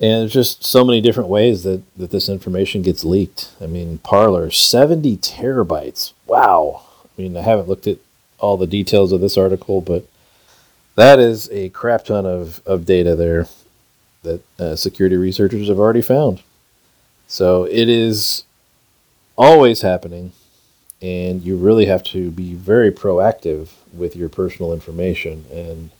And 0.00 0.22
there's 0.22 0.32
just 0.32 0.64
so 0.64 0.84
many 0.84 1.00
different 1.00 1.28
ways 1.28 1.62
that, 1.62 1.82
that 1.96 2.10
this 2.10 2.28
information 2.28 2.82
gets 2.82 3.04
leaked. 3.04 3.52
I 3.60 3.66
mean, 3.66 3.98
Parler, 3.98 4.50
70 4.50 5.16
terabytes. 5.18 6.12
Wow. 6.26 6.82
I 7.04 7.22
mean, 7.22 7.36
I 7.36 7.42
haven't 7.42 7.68
looked 7.68 7.86
at 7.86 7.98
all 8.42 8.58
the 8.58 8.66
details 8.66 9.12
of 9.12 9.22
this 9.22 9.38
article, 9.38 9.80
but 9.80 10.04
that 10.96 11.18
is 11.18 11.48
a 11.50 11.70
crap 11.70 12.04
ton 12.04 12.26
of, 12.26 12.60
of 12.66 12.84
data 12.84 13.16
there 13.16 13.46
that 14.22 14.42
uh, 14.58 14.76
security 14.76 15.16
researchers 15.16 15.68
have 15.68 15.78
already 15.78 16.02
found. 16.02 16.42
So 17.26 17.64
it 17.64 17.88
is 17.88 18.44
always 19.36 19.80
happening, 19.80 20.32
and 21.00 21.42
you 21.42 21.56
really 21.56 21.86
have 21.86 22.02
to 22.04 22.30
be 22.30 22.54
very 22.54 22.90
proactive 22.90 23.70
with 23.92 24.14
your 24.14 24.28
personal 24.28 24.72
information 24.72 25.46
and 25.50 25.90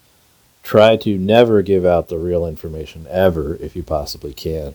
try 0.62 0.96
to 0.96 1.16
never 1.16 1.62
give 1.62 1.84
out 1.84 2.08
the 2.08 2.18
real 2.18 2.46
information 2.46 3.06
ever 3.08 3.56
if 3.56 3.74
you 3.74 3.82
possibly 3.82 4.34
can. 4.34 4.74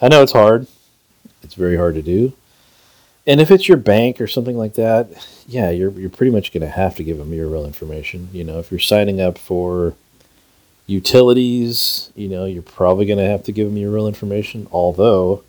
I 0.00 0.08
know 0.08 0.22
it's 0.22 0.32
hard, 0.32 0.66
it's 1.42 1.54
very 1.54 1.76
hard 1.76 1.94
to 1.94 2.02
do. 2.02 2.32
And 3.26 3.40
if 3.40 3.50
it's 3.50 3.68
your 3.68 3.76
bank 3.76 4.20
or 4.20 4.26
something 4.26 4.56
like 4.56 4.74
that, 4.74 5.08
yeah, 5.48 5.70
you're 5.70 5.90
you're 5.90 6.10
pretty 6.10 6.30
much 6.30 6.52
going 6.52 6.62
to 6.62 6.68
have 6.68 6.94
to 6.96 7.04
give 7.04 7.18
them 7.18 7.32
your 7.32 7.48
real 7.48 7.64
information. 7.64 8.28
You 8.32 8.44
know, 8.44 8.58
if 8.58 8.70
you're 8.70 8.78
signing 8.80 9.20
up 9.20 9.36
for 9.36 9.94
utilities, 10.86 12.12
you 12.14 12.28
know, 12.28 12.44
you're 12.44 12.62
probably 12.62 13.06
going 13.06 13.18
to 13.18 13.26
have 13.26 13.42
to 13.44 13.52
give 13.52 13.68
them 13.68 13.76
your 13.76 13.90
real 13.90 14.06
information. 14.06 14.68
Although 14.70 15.42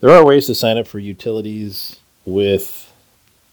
there 0.00 0.10
are 0.10 0.24
ways 0.24 0.46
to 0.46 0.54
sign 0.54 0.78
up 0.78 0.88
for 0.88 0.98
utilities 0.98 2.00
with 2.24 2.92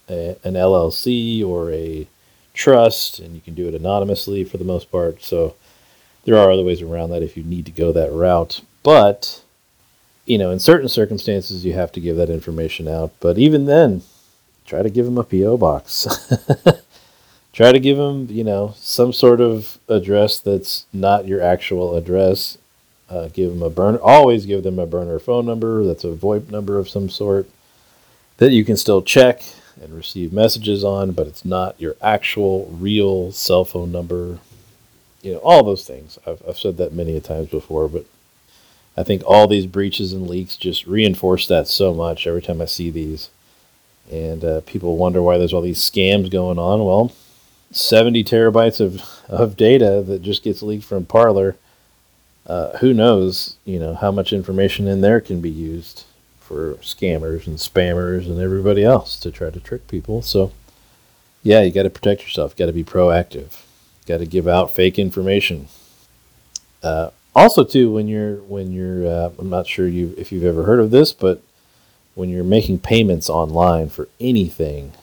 a, 0.10 0.36
an 0.44 0.56
LLC 0.56 1.46
or 1.46 1.72
a 1.72 2.08
trust, 2.56 3.20
and 3.20 3.36
you 3.36 3.42
can 3.42 3.54
do 3.54 3.68
it 3.68 3.76
anonymously 3.76 4.44
for 4.44 4.58
the 4.58 4.64
most 4.64 4.92
part. 4.92 5.24
So 5.24 5.56
there 6.26 6.38
are 6.38 6.52
other 6.52 6.64
ways 6.64 6.82
around 6.82 7.12
that 7.12 7.24
if 7.24 7.38
you 7.38 7.44
need 7.44 7.66
to 7.68 7.72
go 7.72 7.92
that 7.92 8.12
route. 8.12 8.62
But 8.82 9.43
you 10.26 10.38
know, 10.38 10.52
in 10.52 10.60
certain 10.60 10.90
circumstances, 10.90 11.66
you 11.66 11.74
have 11.74 11.92
to 11.94 12.00
give 12.00 12.16
that 12.18 12.30
information 12.30 12.88
out. 12.88 13.12
But 13.20 13.38
even 13.38 13.66
then, 13.66 14.04
try 14.66 14.82
to 14.82 14.90
give 14.90 15.06
them 15.06 15.18
a 15.18 15.24
PO 15.24 15.58
box. 15.58 16.08
try 17.54 17.72
to 17.72 17.80
give 17.80 17.98
them, 17.98 18.28
you 18.30 18.44
know, 18.44 18.74
some 18.78 19.12
sort 19.12 19.42
of 19.42 19.78
address 19.88 20.40
that's 20.40 20.86
not 20.94 21.28
your 21.28 21.42
actual 21.42 21.96
address. 21.96 22.58
Uh, 23.10 23.28
give 23.34 23.52
them 23.52 23.62
a 23.62 23.70
burner. 23.70 24.00
Always 24.00 24.46
give 24.46 24.64
them 24.64 24.80
a 24.80 24.86
burner 24.86 25.20
phone 25.20 25.46
number. 25.46 25.84
That's 25.84 26.04
a 26.04 26.14
VoIP 26.14 26.50
number 26.50 26.80
of 26.80 26.90
some 26.90 27.10
sort 27.10 27.48
that 28.38 28.52
you 28.52 28.66
can 28.66 28.78
still 28.78 29.02
check 29.02 29.44
and 29.82 29.94
receive 29.94 30.34
messages 30.34 30.84
on, 30.84 31.12
but 31.12 31.28
it's 31.28 31.46
not 31.46 31.80
your 31.80 31.96
actual 32.02 32.66
real 32.80 33.32
cell 33.32 33.66
phone 33.66 33.92
number. 33.92 34.40
You 35.22 35.34
know, 35.34 35.40
all 35.40 35.64
those 35.64 35.86
things. 35.86 36.18
I've, 36.26 36.42
I've 36.48 36.58
said 36.58 36.78
that 36.78 36.94
many 36.94 37.16
a 37.16 37.22
times 37.22 37.50
before, 37.50 37.88
but 37.88 38.06
I 38.96 39.04
think 39.04 39.24
all 39.26 39.48
these 39.48 39.66
breaches 39.66 40.14
and 40.14 40.28
leaks 40.28 40.56
just 40.56 40.86
reinforce 40.86 41.48
that 41.48 41.68
so 41.68 41.94
much 41.94 42.28
every 42.28 42.42
time 42.42 42.62
I 42.62 42.66
see 42.66 42.90
these. 42.90 43.30
And 44.12 44.44
uh, 44.44 44.62
people 44.62 44.98
wonder 44.98 45.22
why 45.22 45.38
there's 45.38 45.54
all 45.54 45.62
these 45.62 45.80
scams 45.80 46.30
going 46.30 46.60
on. 46.60 46.86
Well, 46.86 47.12
70 47.72 48.24
terabytes 48.24 48.80
of, 48.80 49.02
of 49.28 49.58
data 49.58 50.04
that 50.06 50.22
just 50.22 50.44
gets 50.44 50.62
leaked 50.62 50.86
from 50.86 51.06
Parler. 51.06 51.56
Uh, 52.46 52.78
who 52.78 52.94
knows, 52.94 53.56
you 53.66 53.80
know, 53.80 53.96
how 53.96 54.12
much 54.12 54.34
information 54.34 54.88
in 54.88 55.02
there 55.02 55.22
can 55.22 55.42
be 55.42 55.50
used 55.50 56.04
for 56.40 56.76
scammers 56.76 57.48
and 57.48 57.58
spammers 57.58 58.28
and 58.28 58.40
everybody 58.40 58.84
else 58.84 59.18
to 59.20 59.32
try 59.32 59.50
to 59.50 59.60
trick 59.60 59.88
people. 59.88 60.22
So, 60.22 60.52
yeah, 61.42 61.62
you 61.62 61.72
got 61.72 61.84
to 61.84 61.90
protect 61.90 62.22
yourself. 62.22 62.56
Got 62.56 62.68
to 62.68 62.74
be 62.74 62.84
proactive. 62.84 63.62
Got 64.06 64.18
to 64.18 64.26
give 64.26 64.48
out 64.48 64.70
fake 64.70 65.00
information. 65.00 65.70
Uh, 66.84 67.12
also 67.36 67.64
too 67.64 67.92
when 67.92 68.08
you're 68.08 68.38
when 68.38 68.72
you're 68.72 69.08
uh, 69.08 69.32
I'm 69.38 69.50
not 69.50 69.68
sure 69.68 69.88
you 69.88 70.14
if 70.18 70.32
you've 70.32 70.44
ever 70.44 70.64
heard 70.64 70.80
of 70.80 70.92
this, 70.92 71.14
but 71.14 71.42
when 72.16 72.30
you're 72.30 72.44
making 72.44 72.80
payments 72.80 73.30
online 73.30 73.90
for 73.90 74.08
anything, 74.20 74.94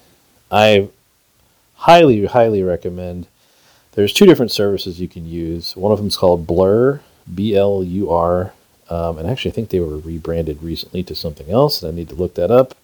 I 0.51 0.88
highly 1.77 2.25
highly 2.27 2.62
recommend. 2.62 3.27
There's 3.93 4.12
two 4.12 4.27
different 4.27 4.53
services 4.53 5.01
you 5.01 5.09
can 5.09 5.27
use. 5.27 5.77
One 5.77 5.90
of 5.90 5.99
them 5.99 6.07
is 6.07 6.16
called 6.16 6.47
Blur, 6.47 7.01
B 7.33 7.57
L 7.57 7.83
U 7.83 8.11
R, 8.11 8.53
um, 8.88 9.19
and 9.19 9.29
actually 9.29 9.51
I 9.51 9.55
think 9.55 9.71
they 9.71 9.81
were 9.81 9.99
rebranded 9.99 10.62
recently 10.62 11.03
to 11.05 11.14
something 11.14 11.51
else, 11.51 11.83
and 11.83 11.93
I 11.93 11.97
need 11.97 12.09
to 12.11 12.14
look 12.14 12.35
that 12.35 12.51
up. 12.51 12.77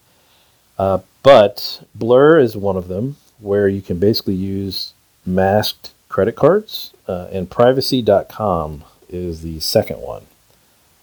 Uh, 0.78 0.98
but 1.22 1.84
Blur 1.94 2.38
is 2.38 2.56
one 2.56 2.76
of 2.76 2.88
them 2.88 3.16
where 3.38 3.68
you 3.68 3.82
can 3.82 3.98
basically 3.98 4.34
use 4.34 4.94
masked 5.24 5.92
credit 6.08 6.36
cards, 6.36 6.92
uh, 7.06 7.28
and 7.30 7.50
Privacy.com 7.50 8.84
is 9.08 9.42
the 9.42 9.60
second 9.60 10.00
one. 10.00 10.26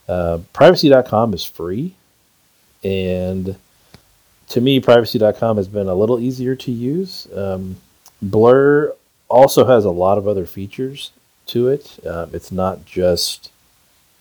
Uh, 0.07 0.39
privacy.com 0.51 1.33
is 1.33 1.45
free, 1.45 1.95
and 2.83 3.55
to 4.49 4.61
me, 4.61 4.79
privacy.com 4.79 5.57
has 5.57 5.67
been 5.67 5.87
a 5.87 5.95
little 5.95 6.19
easier 6.19 6.55
to 6.55 6.71
use. 6.71 7.27
Um, 7.35 7.77
Blur 8.21 8.93
also 9.29 9.65
has 9.65 9.85
a 9.85 9.91
lot 9.91 10.17
of 10.17 10.27
other 10.27 10.45
features 10.45 11.11
to 11.47 11.67
it. 11.67 11.99
Um, 12.05 12.29
it's 12.33 12.51
not 12.51 12.85
just 12.85 13.51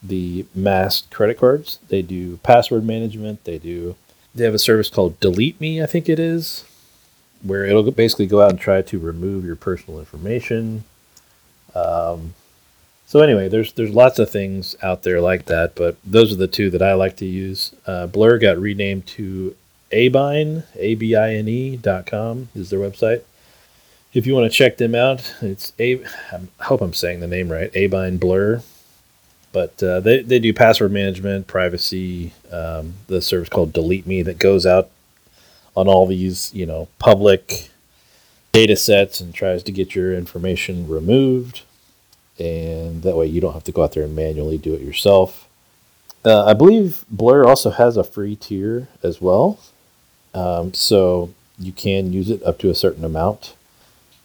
the 0.03 0.47
masked 0.55 1.11
credit 1.11 1.38
cards. 1.38 1.79
They 1.88 2.03
do 2.03 2.38
password 2.38 2.85
management. 2.85 3.45
They 3.45 3.59
do. 3.59 3.97
They 4.35 4.45
have 4.45 4.55
a 4.55 4.59
service 4.59 4.88
called 4.88 5.21
Delete 5.21 5.61
Me, 5.61 5.83
I 5.83 5.87
think 5.87 6.09
it 6.09 6.18
is, 6.18 6.64
where 7.42 7.64
it'll 7.64 7.90
basically 7.90 8.27
go 8.27 8.40
out 8.40 8.51
and 8.51 8.59
try 8.59 8.81
to 8.83 8.99
remove 8.99 9.45
your 9.45 9.57
personal 9.57 10.01
information. 10.01 10.85
Um, 11.75 12.35
So 13.12 13.20
anyway, 13.20 13.51
there's 13.51 13.75
there's 13.75 13.92
lots 13.92 14.18
of 14.18 14.31
things 14.31 14.75
out 14.83 15.03
there 15.03 15.20
like 15.20 15.44
that, 15.44 15.75
but 15.75 15.98
those 16.03 16.33
are 16.33 16.37
the 16.37 16.46
two 16.46 16.70
that 16.70 16.81
I 16.81 16.94
like 16.94 17.18
to 17.18 17.27
use. 17.27 17.75
Uh, 17.87 18.07
Blur 18.07 18.38
got 18.38 18.57
renamed 18.57 19.07
to 19.09 19.55
Abine, 19.90 20.64
A 20.77 20.94
B 20.94 21.14
I 21.14 21.35
N 21.35 21.46
E 21.46 21.77
dot 21.77 22.07
com 22.07 22.48
is 22.55 22.70
their 22.70 22.79
website. 22.79 23.20
If 24.14 24.27
you 24.27 24.33
want 24.33 24.51
to 24.51 24.57
check 24.57 24.79
them 24.79 24.94
out, 24.94 25.35
it's 25.42 25.75
a. 25.79 26.03
I 26.33 26.64
hope 26.64 26.81
I'm 26.81 26.94
saying 26.94 27.20
the 27.20 27.27
name 27.27 27.53
right, 27.53 27.70
Abine 27.75 28.16
Blur. 28.18 28.62
But 29.53 29.83
uh, 29.83 30.01
they 30.01 30.22
they 30.22 30.38
do 30.38 30.55
password 30.55 30.92
management, 30.92 31.46
privacy. 31.46 32.33
Um, 32.51 32.94
the 33.09 33.20
service 33.20 33.51
called 33.51 33.75
Delete 33.75 34.07
Me 34.07 34.22
that 34.22 34.38
goes 34.38 34.64
out 34.64 34.88
on 35.77 35.87
all 35.87 36.07
these 36.07 36.51
you 36.55 36.64
know 36.64 36.88
public 36.98 37.68
data 38.53 38.75
sets 38.75 39.20
and 39.20 39.35
tries 39.35 39.62
to 39.64 39.70
get 39.70 39.94
your 39.94 40.14
information 40.14 40.88
removed 40.88 41.61
and 42.42 43.02
that 43.02 43.16
way 43.16 43.26
you 43.26 43.40
don't 43.40 43.52
have 43.52 43.62
to 43.64 43.72
go 43.72 43.85
out 43.85 43.92
there 43.92 44.02
and 44.02 44.16
manually 44.16 44.59
do 44.59 44.74
it 44.74 44.81
yourself. 44.81 45.48
Uh, 46.24 46.44
I 46.44 46.55
believe 46.55 47.05
Blur 47.09 47.46
also 47.46 47.70
has 47.70 47.96
a 47.96 48.02
free 48.02 48.35
tier 48.35 48.88
as 49.02 49.20
well, 49.20 49.61
um, 50.35 50.74
so 50.74 51.33
you 51.59 51.72
can 51.72 52.12
use 52.12 52.31
it 52.31 52.42
up 52.42 52.59
to 52.59 52.70
a 52.70 52.74
certain 52.74 53.05
amount. 53.05 53.55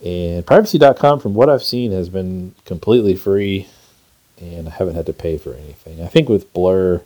And 0.03 0.45
privacy.com, 0.45 1.19
from 1.19 1.36
what 1.36 1.49
I've 1.49 1.63
seen, 1.63 1.91
has 1.91 2.10
been 2.10 2.56
completely 2.65 3.15
free, 3.15 3.67
and 4.39 4.67
I 4.67 4.71
haven't 4.71 4.95
had 4.95 5.06
to 5.08 5.13
pay 5.13 5.38
for 5.38 5.53
anything. 5.53 6.01
I 6.01 6.08
think 6.08 6.27
with 6.27 6.51
Blur, 6.53 7.01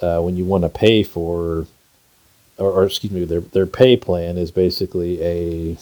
uh, 0.00 0.20
when 0.20 0.36
you 0.36 0.44
want 0.44 0.62
to 0.62 0.68
pay 0.68 1.02
for, 1.02 1.66
or, 2.58 2.70
or 2.72 2.84
excuse 2.84 3.12
me, 3.12 3.24
their 3.24 3.40
their 3.40 3.66
pay 3.66 3.96
plan 3.96 4.36
is 4.36 4.50
basically 4.52 5.20
a 5.20 5.76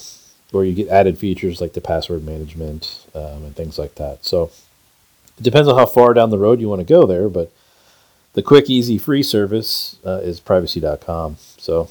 where 0.52 0.64
you 0.64 0.74
get 0.74 0.88
added 0.88 1.18
features 1.18 1.60
like 1.60 1.74
the 1.74 1.80
password 1.80 2.24
management 2.24 3.06
um, 3.14 3.44
and 3.44 3.56
things 3.56 3.78
like 3.78 3.94
that. 3.96 4.24
So 4.24 4.50
it 5.38 5.42
depends 5.42 5.68
on 5.68 5.78
how 5.78 5.86
far 5.86 6.12
down 6.14 6.30
the 6.30 6.38
road 6.38 6.60
you 6.60 6.68
want 6.68 6.80
to 6.80 6.84
go 6.84 7.06
there, 7.06 7.28
but 7.28 7.52
the 8.32 8.42
quick, 8.42 8.68
easy, 8.70 8.98
free 8.98 9.22
service 9.22 9.96
uh, 10.04 10.20
is 10.22 10.40
privacy.com. 10.40 11.36
So, 11.56 11.88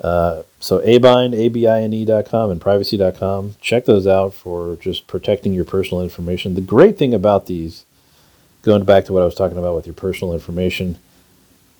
uh, 0.00 0.42
so 0.58 0.80
abine, 0.80 1.34
A-B-I-N-E.com 1.34 2.50
and 2.50 2.60
privacy.com. 2.60 3.54
Check 3.60 3.84
those 3.84 4.06
out 4.06 4.34
for 4.34 4.76
just 4.76 5.06
protecting 5.06 5.52
your 5.52 5.64
personal 5.64 6.02
information. 6.02 6.54
The 6.54 6.60
great 6.60 6.98
thing 6.98 7.14
about 7.14 7.46
these, 7.46 7.84
going 8.62 8.84
back 8.84 9.04
to 9.06 9.12
what 9.12 9.22
I 9.22 9.26
was 9.26 9.34
talking 9.34 9.58
about 9.58 9.76
with 9.76 9.86
your 9.86 9.94
personal 9.94 10.34
information, 10.34 10.98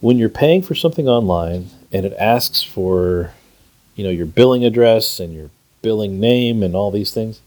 when 0.00 0.18
you're 0.18 0.28
paying 0.28 0.62
for 0.62 0.74
something 0.74 1.08
online 1.08 1.70
and 1.90 2.04
it 2.04 2.12
asks 2.18 2.62
for, 2.62 3.32
you 3.96 4.04
know, 4.04 4.10
your 4.10 4.26
billing 4.26 4.64
address 4.64 5.18
and 5.18 5.34
your 5.34 5.50
billing 5.84 6.18
name 6.18 6.62
and 6.62 6.74
all 6.74 6.90
these 6.90 7.12
things. 7.12 7.42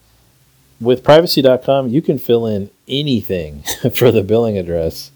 With 0.80 1.04
privacy.com, 1.04 1.90
you 1.90 2.04
can 2.04 2.20
fill 2.20 2.46
in 2.46 2.70
anything 2.88 3.64
for 3.96 4.12
the 4.12 4.22
billing 4.24 4.58
address 4.58 5.12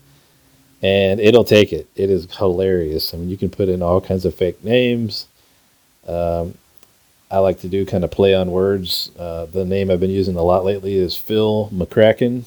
and 0.82 1.20
it'll 1.20 1.44
take 1.44 1.72
it. 1.72 1.88
It 1.96 2.10
is 2.10 2.28
hilarious. 2.36 3.14
I 3.14 3.18
mean, 3.18 3.30
you 3.30 3.38
can 3.38 3.52
put 3.52 3.70
in 3.70 3.84
all 3.84 4.02
kinds 4.02 4.26
of 4.26 4.34
fake 4.34 4.64
names. 4.64 5.28
Um, 6.08 6.56
I 7.30 7.38
like 7.38 7.60
to 7.62 7.70
do 7.70 7.86
kind 7.86 8.04
of 8.04 8.10
play 8.10 8.34
on 8.34 8.52
words. 8.52 9.12
Uh, 9.18 9.46
the 9.46 9.64
name 9.64 9.92
I've 9.92 10.00
been 10.00 10.10
using 10.10 10.36
a 10.36 10.42
lot 10.42 10.66
lately 10.66 10.96
is 10.96 11.16
Phil 11.16 11.70
McCracken. 11.72 12.46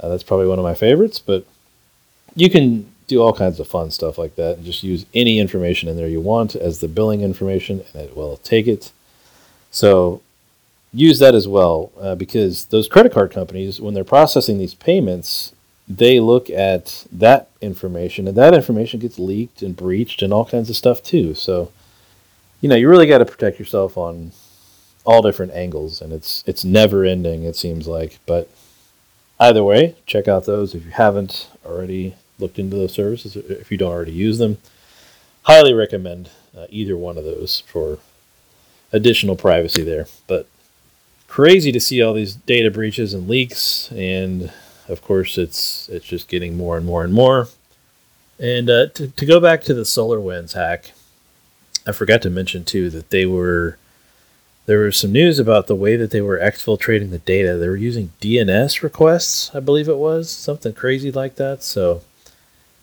Uh, 0.00 0.08
that's 0.08 0.24
probably 0.24 0.48
one 0.48 0.58
of 0.58 0.64
my 0.64 0.74
favorites, 0.74 1.20
but 1.20 1.46
you 2.34 2.50
can 2.50 2.92
do 3.06 3.22
all 3.22 3.32
kinds 3.32 3.60
of 3.60 3.68
fun 3.68 3.92
stuff 3.92 4.18
like 4.18 4.34
that 4.34 4.56
and 4.56 4.66
just 4.66 4.82
use 4.82 5.06
any 5.14 5.38
information 5.38 5.88
in 5.88 5.96
there 5.96 6.08
you 6.08 6.20
want 6.20 6.56
as 6.56 6.80
the 6.80 6.88
billing 6.88 7.22
information 7.22 7.84
and 7.94 8.02
it 8.02 8.16
will 8.16 8.36
take 8.38 8.66
it. 8.66 8.90
So 9.76 10.22
use 10.90 11.18
that 11.18 11.34
as 11.34 11.46
well 11.46 11.92
uh, 12.00 12.14
because 12.14 12.64
those 12.66 12.88
credit 12.88 13.12
card 13.12 13.30
companies, 13.30 13.78
when 13.78 13.92
they're 13.92 14.04
processing 14.04 14.56
these 14.56 14.72
payments, 14.72 15.52
they 15.86 16.18
look 16.18 16.48
at 16.48 17.06
that 17.12 17.50
information 17.60 18.26
and 18.26 18.34
that 18.38 18.54
information 18.54 19.00
gets 19.00 19.18
leaked 19.18 19.60
and 19.60 19.76
breached 19.76 20.22
and 20.22 20.32
all 20.32 20.46
kinds 20.46 20.70
of 20.70 20.76
stuff 20.76 21.02
too. 21.02 21.34
So, 21.34 21.70
you 22.62 22.70
know, 22.70 22.74
you 22.74 22.88
really 22.88 23.06
got 23.06 23.18
to 23.18 23.26
protect 23.26 23.58
yourself 23.58 23.98
on 23.98 24.32
all 25.04 25.20
different 25.20 25.52
angles 25.52 26.00
and 26.00 26.10
it's 26.10 26.42
it's 26.46 26.64
never 26.64 27.04
ending 27.04 27.44
it 27.44 27.54
seems 27.54 27.86
like, 27.86 28.18
but 28.24 28.48
either 29.38 29.62
way, 29.62 29.94
check 30.06 30.26
out 30.26 30.46
those 30.46 30.74
if 30.74 30.86
you 30.86 30.92
haven't 30.92 31.50
already 31.66 32.14
looked 32.38 32.58
into 32.58 32.76
those 32.76 32.94
services 32.94 33.36
if 33.36 33.70
you 33.70 33.76
don't 33.76 33.92
already 33.92 34.12
use 34.12 34.38
them. 34.38 34.56
Highly 35.42 35.74
recommend 35.74 36.30
uh, 36.56 36.64
either 36.70 36.96
one 36.96 37.18
of 37.18 37.24
those 37.24 37.60
for 37.60 37.98
additional 38.96 39.36
privacy 39.36 39.84
there. 39.84 40.06
But 40.26 40.48
crazy 41.28 41.70
to 41.70 41.80
see 41.80 42.02
all 42.02 42.14
these 42.14 42.34
data 42.34 42.70
breaches 42.70 43.14
and 43.14 43.28
leaks, 43.28 43.92
and 43.92 44.52
of 44.88 45.02
course, 45.02 45.38
it's 45.38 45.88
it's 45.88 46.06
just 46.06 46.28
getting 46.28 46.56
more 46.56 46.76
and 46.76 46.86
more 46.86 47.04
and 47.04 47.12
more. 47.12 47.48
And 48.38 48.68
uh, 48.68 48.86
to, 48.94 49.08
to 49.08 49.26
go 49.26 49.40
back 49.40 49.62
to 49.62 49.74
the 49.74 49.82
SolarWinds 49.82 50.52
hack, 50.52 50.92
I 51.86 51.92
forgot 51.92 52.22
to 52.22 52.30
mention 52.30 52.64
too 52.64 52.90
that 52.90 53.10
they 53.10 53.26
were 53.26 53.78
there 54.66 54.80
was 54.80 54.96
some 54.96 55.12
news 55.12 55.38
about 55.38 55.68
the 55.68 55.76
way 55.76 55.96
that 55.96 56.10
they 56.10 56.20
were 56.20 56.38
exfiltrating 56.38 57.10
the 57.10 57.18
data. 57.18 57.56
They 57.56 57.68
were 57.68 57.76
using 57.76 58.12
DNS 58.20 58.82
requests, 58.82 59.54
I 59.54 59.60
believe 59.60 59.88
it 59.88 59.96
was 59.96 60.30
something 60.30 60.72
crazy 60.72 61.12
like 61.12 61.36
that. 61.36 61.62
So, 61.62 62.02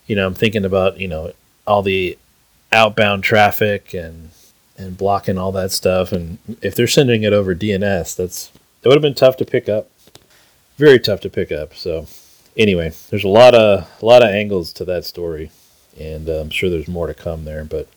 you 0.08 0.16
know, 0.16 0.26
I'm 0.26 0.34
thinking 0.34 0.64
about 0.64 1.00
you 1.00 1.08
know 1.08 1.34
all 1.68 1.82
the 1.82 2.18
outbound 2.72 3.24
traffic 3.24 3.94
and 3.94 4.30
and 4.78 4.98
blocking 4.98 5.38
all 5.38 5.52
that 5.52 5.72
stuff. 5.72 6.12
And 6.12 6.38
if 6.62 6.76
they're 6.76 6.88
sending 6.88 7.24
it 7.24 7.34
over 7.34 7.56
DNS, 7.56 8.16
that's 8.16 8.52
it 8.82 8.88
would 8.88 8.96
have 8.96 9.02
been 9.02 9.14
tough 9.14 9.38
to 9.38 9.46
pick 9.46 9.70
up. 9.70 9.90
Very 10.78 11.00
tough 11.00 11.22
to 11.22 11.30
pick 11.30 11.52
up. 11.52 11.76
So 11.76 12.08
anyway, 12.58 12.92
there's 13.10 13.24
a 13.24 13.30
lot 13.30 13.56
of 13.56 13.90
a 14.02 14.06
lot 14.06 14.24
of 14.24 14.30
angles 14.30 14.74
to 14.74 14.86
that 14.86 15.06
story, 15.06 15.52
and 16.00 16.30
uh, 16.30 16.42
I'm 16.42 16.50
sure 16.50 16.70
there's 16.70 16.88
more 16.88 17.08
to 17.08 17.14
come 17.14 17.46
there. 17.46 17.64
But 17.64 17.88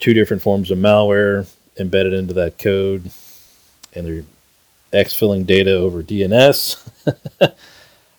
two 0.00 0.14
different 0.14 0.42
forms 0.42 0.70
of 0.70 0.78
malware 0.78 1.48
embedded 1.78 2.12
into 2.12 2.34
that 2.34 2.58
code, 2.58 3.10
and 3.94 4.06
they're 4.06 4.24
exfilling 4.92 5.46
data 5.46 5.74
over 5.74 6.02
DNS. 6.02 6.88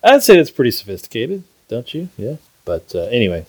I'd 0.02 0.22
say 0.22 0.38
it's 0.38 0.50
pretty 0.50 0.70
sophisticated, 0.70 1.42
don't 1.68 1.92
you? 1.94 2.08
Yeah. 2.16 2.36
But 2.64 2.94
uh, 2.94 3.04
anyway, 3.04 3.46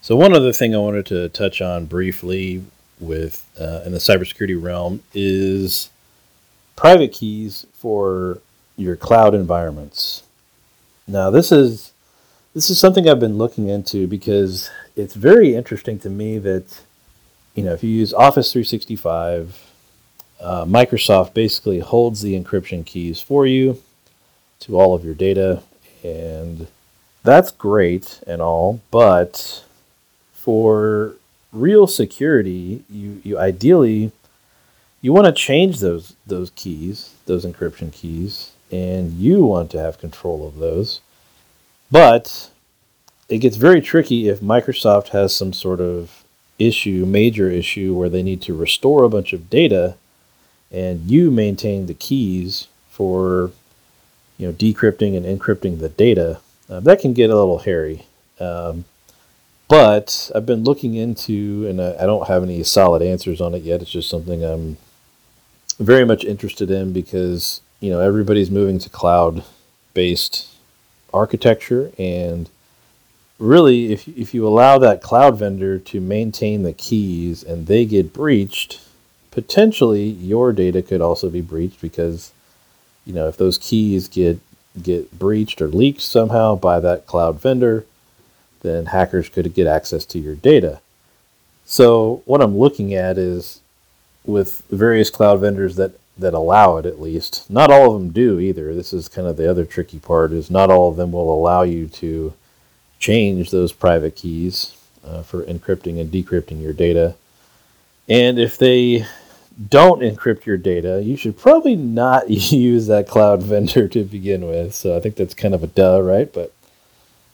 so 0.00 0.16
one 0.16 0.34
other 0.34 0.52
thing 0.52 0.74
I 0.74 0.78
wanted 0.78 1.06
to 1.06 1.28
touch 1.28 1.60
on 1.60 1.86
briefly 1.86 2.64
with 3.00 3.44
uh, 3.60 3.82
in 3.84 3.92
the 3.92 3.98
cybersecurity 3.98 4.60
realm 4.60 5.02
is 5.14 5.90
private 6.76 7.12
keys 7.12 7.66
for 7.74 8.38
your 8.76 8.96
cloud 8.96 9.34
environments. 9.34 10.22
Now, 11.06 11.30
this 11.30 11.50
is 11.50 11.92
this 12.54 12.70
is 12.70 12.78
something 12.78 13.08
I've 13.08 13.20
been 13.20 13.38
looking 13.38 13.68
into 13.68 14.06
because 14.06 14.70
it's 14.96 15.14
very 15.14 15.54
interesting 15.54 15.98
to 16.00 16.10
me 16.10 16.38
that 16.38 16.80
you 17.54 17.62
know 17.62 17.72
if 17.72 17.82
you 17.82 17.90
use 17.90 18.12
Office 18.14 18.52
365, 18.52 19.70
uh, 20.40 20.64
Microsoft 20.64 21.34
basically 21.34 21.80
holds 21.80 22.22
the 22.22 22.38
encryption 22.38 22.84
keys 22.84 23.20
for 23.20 23.46
you 23.46 23.82
to 24.60 24.78
all 24.78 24.94
of 24.94 25.04
your 25.04 25.14
data, 25.14 25.62
and 26.02 26.66
that's 27.22 27.50
great 27.50 28.20
and 28.26 28.40
all, 28.40 28.80
but 28.90 29.64
for 30.32 31.14
real 31.52 31.86
security, 31.86 32.84
you, 32.90 33.20
you 33.24 33.38
ideally 33.38 34.12
you 35.00 35.12
want 35.12 35.26
to 35.26 35.32
change 35.32 35.80
those 35.80 36.14
those 36.26 36.50
keys, 36.50 37.14
those 37.26 37.44
encryption 37.44 37.92
keys, 37.92 38.52
and 38.70 39.12
you 39.12 39.44
want 39.44 39.70
to 39.70 39.80
have 39.80 39.98
control 39.98 40.46
of 40.46 40.58
those. 40.58 41.00
But 41.90 42.50
it 43.28 43.38
gets 43.38 43.56
very 43.56 43.80
tricky 43.80 44.28
if 44.28 44.40
Microsoft 44.40 45.08
has 45.08 45.34
some 45.34 45.52
sort 45.52 45.80
of 45.80 46.24
issue, 46.58 47.06
major 47.06 47.50
issue 47.50 47.94
where 47.94 48.08
they 48.08 48.22
need 48.22 48.42
to 48.42 48.54
restore 48.54 49.04
a 49.04 49.08
bunch 49.08 49.32
of 49.32 49.48
data 49.48 49.96
and 50.70 51.10
you 51.10 51.30
maintain 51.30 51.86
the 51.86 51.94
keys 51.94 52.66
for 52.90 53.52
you 54.36 54.46
know 54.46 54.52
decrypting 54.52 55.16
and 55.16 55.24
encrypting 55.24 55.78
the 55.78 55.88
data. 55.88 56.40
Uh, 56.68 56.80
that 56.80 57.00
can 57.00 57.14
get 57.14 57.30
a 57.30 57.36
little 57.36 57.60
hairy. 57.60 58.04
Um, 58.40 58.84
but 59.68 60.30
I've 60.34 60.46
been 60.46 60.64
looking 60.64 60.94
into, 60.94 61.66
and 61.68 61.80
I, 61.80 61.94
I 62.00 62.06
don't 62.06 62.28
have 62.28 62.42
any 62.42 62.62
solid 62.62 63.02
answers 63.02 63.40
on 63.40 63.54
it 63.54 63.62
yet. 63.62 63.82
It's 63.82 63.90
just 63.90 64.08
something 64.08 64.42
I'm 64.42 64.78
very 65.78 66.04
much 66.04 66.24
interested 66.24 66.70
in 66.70 66.92
because 66.92 67.60
you 67.80 67.90
know 67.90 68.00
everybody's 68.00 68.50
moving 68.50 68.78
to 68.80 68.90
cloud 68.90 69.44
based 69.94 70.48
architecture 71.14 71.92
and 71.98 72.50
really 73.38 73.92
if, 73.92 74.08
if 74.08 74.34
you 74.34 74.46
allow 74.46 74.78
that 74.78 75.00
cloud 75.00 75.38
vendor 75.38 75.78
to 75.78 76.00
maintain 76.00 76.62
the 76.62 76.72
keys 76.72 77.42
and 77.42 77.66
they 77.66 77.84
get 77.84 78.12
breached 78.12 78.80
potentially 79.30 80.04
your 80.04 80.52
data 80.52 80.82
could 80.82 81.00
also 81.00 81.30
be 81.30 81.40
breached 81.40 81.80
because 81.80 82.32
you 83.06 83.12
know 83.12 83.28
if 83.28 83.36
those 83.36 83.56
keys 83.58 84.08
get 84.08 84.38
get 84.82 85.16
breached 85.18 85.62
or 85.62 85.68
leaked 85.68 86.00
somehow 86.00 86.54
by 86.54 86.80
that 86.80 87.06
cloud 87.06 87.40
vendor 87.40 87.86
then 88.60 88.86
hackers 88.86 89.28
could 89.28 89.52
get 89.54 89.66
access 89.66 90.04
to 90.06 90.18
your 90.18 90.34
data. 90.34 90.80
So 91.64 92.22
what 92.24 92.40
I'm 92.40 92.56
looking 92.56 92.94
at 92.94 93.18
is 93.18 93.60
with 94.24 94.62
various 94.70 95.10
cloud 95.10 95.40
vendors 95.40 95.76
that 95.76 95.92
that 96.18 96.34
allow 96.34 96.76
it 96.78 96.86
at 96.86 97.00
least. 97.00 97.48
Not 97.48 97.70
all 97.70 97.94
of 97.94 98.00
them 98.00 98.10
do 98.10 98.40
either. 98.40 98.74
This 98.74 98.92
is 98.92 99.08
kind 99.08 99.28
of 99.28 99.36
the 99.36 99.48
other 99.48 99.64
tricky 99.64 99.98
part 100.00 100.32
is 100.32 100.50
not 100.50 100.70
all 100.70 100.88
of 100.88 100.96
them 100.96 101.12
will 101.12 101.32
allow 101.32 101.62
you 101.62 101.86
to 101.86 102.34
change 102.98 103.50
those 103.50 103.72
private 103.72 104.16
keys 104.16 104.76
uh, 105.04 105.22
for 105.22 105.44
encrypting 105.44 106.00
and 106.00 106.10
decrypting 106.10 106.60
your 106.60 106.72
data. 106.72 107.14
And 108.08 108.38
if 108.38 108.58
they 108.58 109.06
don't 109.68 110.00
encrypt 110.00 110.46
your 110.46 110.56
data, 110.56 111.02
you 111.02 111.16
should 111.16 111.38
probably 111.38 111.76
not 111.76 112.30
use 112.30 112.86
that 112.86 113.08
cloud 113.08 113.42
vendor 113.44 113.88
to 113.88 114.04
begin 114.04 114.46
with. 114.46 114.74
So 114.74 114.96
I 114.96 115.00
think 115.00 115.16
that's 115.16 115.34
kind 115.34 115.54
of 115.54 115.62
a 115.62 115.68
duh, 115.68 116.02
right? 116.02 116.32
But 116.32 116.52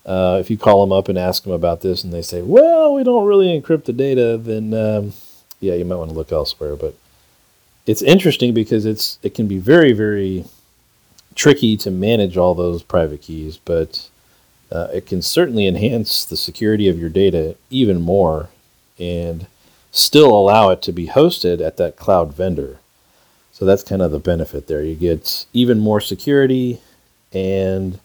uh, 0.06 0.38
if 0.40 0.50
you 0.50 0.58
call 0.58 0.84
them 0.84 0.92
up 0.92 1.08
and 1.08 1.18
ask 1.18 1.44
them 1.44 1.52
about 1.52 1.80
this 1.80 2.04
and 2.04 2.12
they 2.12 2.22
say, 2.22 2.42
well, 2.42 2.94
we 2.94 3.02
don't 3.02 3.26
really 3.26 3.60
encrypt 3.60 3.84
the 3.84 3.92
data, 3.92 4.36
then 4.36 4.74
um, 4.74 5.12
yeah, 5.60 5.74
you 5.74 5.84
might 5.84 5.96
want 5.96 6.10
to 6.10 6.16
look 6.16 6.32
elsewhere. 6.32 6.76
But 6.76 6.94
it's 7.86 8.02
interesting 8.02 8.52
because 8.52 8.84
it's 8.84 9.18
it 9.22 9.34
can 9.34 9.46
be 9.46 9.58
very, 9.58 9.92
very 9.92 10.44
tricky 11.34 11.76
to 11.78 11.90
manage 11.90 12.36
all 12.36 12.54
those 12.54 12.82
private 12.82 13.22
keys, 13.22 13.56
but 13.56 14.08
uh, 14.70 14.88
it 14.92 15.06
can 15.06 15.22
certainly 15.22 15.66
enhance 15.66 16.24
the 16.24 16.36
security 16.36 16.88
of 16.88 16.98
your 16.98 17.10
data 17.10 17.56
even 17.70 18.00
more 18.00 18.48
and 18.98 19.46
still 19.90 20.30
allow 20.30 20.70
it 20.70 20.82
to 20.82 20.92
be 20.92 21.08
hosted 21.08 21.60
at 21.60 21.76
that 21.76 21.96
cloud 21.96 22.34
vendor. 22.34 22.78
So 23.52 23.64
that's 23.64 23.84
kind 23.84 24.02
of 24.02 24.10
the 24.10 24.18
benefit 24.18 24.66
there. 24.66 24.82
You 24.82 24.96
get 24.96 25.46
even 25.52 25.78
more 25.78 26.00
security 26.00 26.80
and 27.32 28.00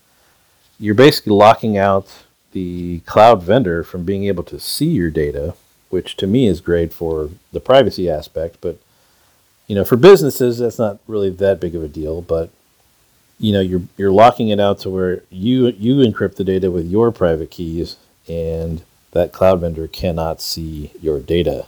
you're 0.79 0.95
basically 0.95 1.33
locking 1.33 1.77
out 1.77 2.07
the 2.51 2.99
cloud 3.01 3.43
vendor 3.43 3.83
from 3.83 4.03
being 4.03 4.25
able 4.25 4.43
to 4.43 4.59
see 4.59 4.87
your 4.87 5.11
data, 5.11 5.53
which 5.89 6.15
to 6.17 6.25
me 6.25 6.47
is 6.47 6.61
great 6.61 6.93
for 6.93 7.29
the 7.51 7.59
privacy 7.59 8.09
aspect. 8.09 8.57
But 8.61 8.79
you 9.67 9.75
know, 9.75 9.83
for 9.83 9.97
businesses, 9.97 10.57
that's 10.57 10.79
not 10.79 10.99
really 11.07 11.29
that 11.29 11.59
big 11.59 11.75
of 11.75 11.83
a 11.83 11.87
deal. 11.87 12.21
But 12.21 12.49
you 13.39 13.53
know, 13.53 13.61
you're 13.61 13.83
you're 13.97 14.11
locking 14.11 14.49
it 14.49 14.59
out 14.59 14.79
to 14.79 14.89
where 14.89 15.23
you 15.29 15.67
you 15.67 15.97
encrypt 15.97 16.35
the 16.35 16.43
data 16.43 16.71
with 16.71 16.87
your 16.87 17.11
private 17.11 17.51
keys, 17.51 17.97
and 18.27 18.81
that 19.11 19.31
cloud 19.31 19.61
vendor 19.61 19.87
cannot 19.87 20.41
see 20.41 20.91
your 21.01 21.19
data, 21.19 21.67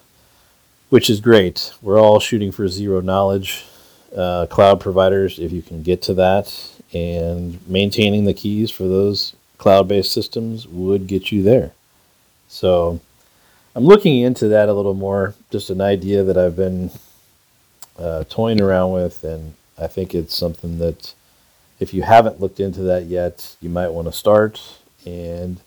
which 0.89 1.09
is 1.09 1.19
great. 1.19 1.73
We're 1.81 1.99
all 1.99 2.19
shooting 2.19 2.51
for 2.51 2.67
zero 2.67 3.01
knowledge. 3.01 3.65
Uh, 4.15 4.45
cloud 4.47 4.81
providers, 4.81 5.39
if 5.39 5.53
you 5.53 5.61
can 5.61 5.83
get 5.83 6.01
to 6.01 6.13
that, 6.15 6.70
and 6.93 7.65
maintaining 7.67 8.25
the 8.25 8.33
keys 8.33 8.69
for 8.71 8.83
those 8.83 9.33
cloud-based 9.57 10.11
systems 10.11 10.67
would 10.67 11.07
get 11.07 11.31
you 11.31 11.43
there. 11.43 11.71
So 12.47 12.99
I'm 13.75 13.85
looking 13.85 14.19
into 14.19 14.47
that 14.49 14.69
a 14.69 14.73
little 14.73 14.93
more. 14.93 15.35
Just 15.51 15.69
an 15.69 15.81
idea 15.81 16.23
that 16.23 16.37
I've 16.37 16.55
been 16.55 16.91
uh, 17.97 18.25
toying 18.29 18.61
around 18.61 18.91
with, 18.91 19.23
and 19.23 19.53
I 19.77 19.87
think 19.87 20.13
it's 20.13 20.35
something 20.35 20.79
that 20.79 21.13
if 21.79 21.93
you 21.93 22.01
haven't 22.01 22.39
looked 22.39 22.59
into 22.59 22.81
that 22.81 23.05
yet, 23.05 23.55
you 23.61 23.69
might 23.69 23.89
want 23.89 24.07
to 24.07 24.11
start 24.11 24.61
and 25.05 25.61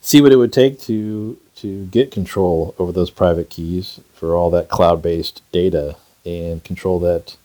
see 0.00 0.20
what 0.20 0.32
it 0.32 0.36
would 0.36 0.52
take 0.52 0.80
to 0.80 1.38
to 1.56 1.86
get 1.86 2.12
control 2.12 2.72
over 2.78 2.92
those 2.92 3.10
private 3.10 3.50
keys 3.50 3.98
for 4.14 4.36
all 4.36 4.48
that 4.48 4.68
cloud-based 4.68 5.42
data 5.50 5.96
and 6.24 6.62
control 6.62 7.00
that 7.00 7.36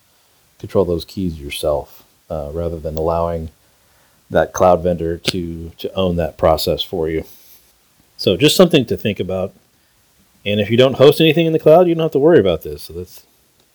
control 0.60 0.86
those 0.86 1.04
keys 1.04 1.40
yourself 1.40 2.03
uh, 2.34 2.50
rather 2.52 2.80
than 2.80 2.96
allowing 2.98 3.50
that 4.30 4.54
cloud 4.58 4.82
vendor 4.84 5.18
to 5.18 5.70
to 5.82 5.94
own 5.94 6.16
that 6.16 6.38
process 6.38 6.82
for 6.92 7.10
you. 7.14 7.24
So 8.18 8.38
just 8.38 8.56
something 8.56 8.86
to 8.88 8.98
think 8.98 9.20
about. 9.20 9.54
And 10.46 10.60
if 10.60 10.70
you 10.70 10.78
don't 10.78 10.98
host 11.04 11.22
anything 11.22 11.46
in 11.46 11.54
the 11.54 11.66
cloud, 11.66 11.88
you 11.88 11.96
don't 11.96 12.04
have 12.04 12.12
to 12.12 12.20
worry 12.28 12.40
about 12.40 12.62
this. 12.64 12.84
So 12.84 12.94
that's 12.94 13.26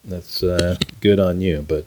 that's 0.05 0.43
uh, 0.43 0.77
good 1.01 1.21
on 1.21 1.41
you. 1.41 1.65
But 1.67 1.87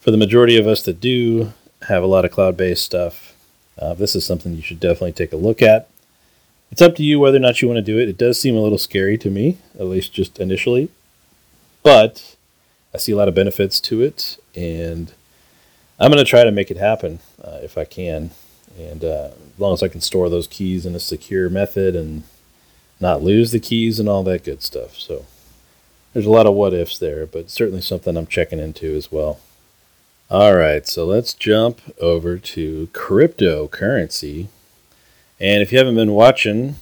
for 0.00 0.10
the 0.10 0.16
majority 0.16 0.58
of 0.58 0.66
us 0.66 0.82
that 0.82 1.00
do 1.00 1.52
have 1.82 2.02
a 2.02 2.12
lot 2.14 2.24
of 2.24 2.30
cloud-based 2.30 2.84
stuff, 2.84 3.34
uh, 3.78 3.94
this 3.94 4.14
is 4.16 4.24
something 4.24 4.54
you 4.54 4.62
should 4.62 4.80
definitely 4.80 5.12
take 5.12 5.32
a 5.32 5.36
look 5.36 5.62
at. 5.62 5.88
It's 6.72 6.82
up 6.82 6.96
to 6.96 7.04
you 7.04 7.20
whether 7.20 7.36
or 7.36 7.46
not 7.46 7.62
you 7.62 7.68
want 7.68 7.78
to 7.78 7.92
do 7.92 7.98
it. 7.98 8.08
It 8.08 8.18
does 8.18 8.40
seem 8.40 8.56
a 8.56 8.60
little 8.60 8.78
scary 8.78 9.16
to 9.18 9.30
me, 9.30 9.58
at 9.78 9.86
least 9.86 10.12
just 10.12 10.40
initially, 10.40 10.88
but 11.82 12.36
I 12.92 12.98
see 12.98 13.12
a 13.12 13.16
lot 13.16 13.28
of 13.28 13.34
benefits 13.34 13.78
to 13.80 14.02
it, 14.02 14.38
and 14.54 15.12
I'm 15.98 16.10
going 16.10 16.22
to 16.22 16.28
try 16.28 16.44
to 16.44 16.50
make 16.50 16.70
it 16.70 16.76
happen 16.76 17.20
uh, 17.42 17.58
if 17.62 17.78
I 17.78 17.84
can, 17.84 18.30
and 18.78 19.02
uh, 19.02 19.30
as 19.54 19.58
long 19.58 19.72
as 19.72 19.82
I 19.82 19.88
can 19.88 20.00
store 20.00 20.28
those 20.28 20.46
keys 20.46 20.84
in 20.84 20.94
a 20.94 21.00
secure 21.00 21.48
method 21.48 21.96
and 21.96 22.24
not 23.00 23.22
lose 23.22 23.50
the 23.50 23.60
keys 23.60 23.98
and 23.98 24.08
all 24.08 24.22
that 24.24 24.44
good 24.44 24.62
stuff. 24.62 24.96
So 24.96 25.24
there's 26.12 26.26
a 26.26 26.30
lot 26.30 26.46
of 26.46 26.54
what 26.54 26.74
ifs 26.74 26.98
there, 26.98 27.26
but 27.26 27.50
certainly 27.50 27.80
something 27.80 28.16
I'm 28.16 28.26
checking 28.26 28.58
into 28.58 28.94
as 28.94 29.10
well. 29.10 29.40
All 30.30 30.54
right, 30.56 30.86
so 30.86 31.06
let's 31.06 31.32
jump 31.34 31.80
over 32.00 32.36
to 32.36 32.88
cryptocurrency. 32.92 34.48
And 35.38 35.62
if 35.62 35.72
you 35.72 35.78
haven't 35.78 35.94
been 35.94 36.12
watching 36.12 36.76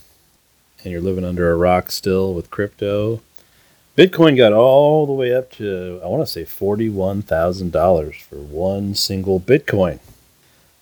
and 0.83 0.91
you're 0.91 1.01
living 1.01 1.23
under 1.23 1.51
a 1.51 1.55
rock 1.55 1.91
still 1.91 2.33
with 2.33 2.49
crypto, 2.49 3.21
Bitcoin 3.97 4.35
got 4.35 4.51
all 4.51 5.05
the 5.05 5.13
way 5.13 5.33
up 5.33 5.51
to, 5.53 6.01
I 6.03 6.07
want 6.07 6.21
to 6.21 6.31
say 6.31 6.43
$41,000 6.43 8.21
for 8.21 8.35
one 8.35 8.93
single 8.93 9.39
Bitcoin. 9.39 9.99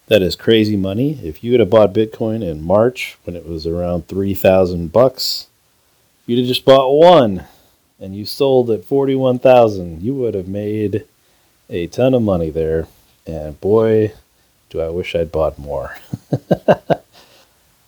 That 0.08 0.24
is 0.24 0.36
crazy 0.36 0.76
money. 0.76 1.20
If 1.24 1.44
you 1.44 1.52
would 1.52 1.60
have 1.60 1.70
bought 1.70 1.94
Bitcoin 1.94 2.42
in 2.42 2.64
March 2.64 3.18
when 3.24 3.36
it 3.36 3.48
was 3.48 3.68
around 3.68 4.08
3,000 4.08 4.92
bucks, 4.92 5.46
you'd 6.26 6.40
have 6.40 6.48
just 6.48 6.66
bought 6.66 6.92
one 6.92 7.46
and 8.00 8.16
you 8.16 8.26
sold 8.26 8.72
at 8.72 8.84
41,000, 8.84 10.02
you 10.02 10.16
would 10.16 10.34
have 10.34 10.48
made 10.48 11.06
a 11.70 11.86
ton 11.88 12.16
of 12.16 12.24
money 12.24 12.50
there. 12.50 12.88
And 13.28 13.62
boy, 13.62 14.14
do 14.72 14.82
I 14.82 14.90
wish 14.90 15.16
I'd 15.16 15.32
bought 15.32 15.60
more. 15.60 15.96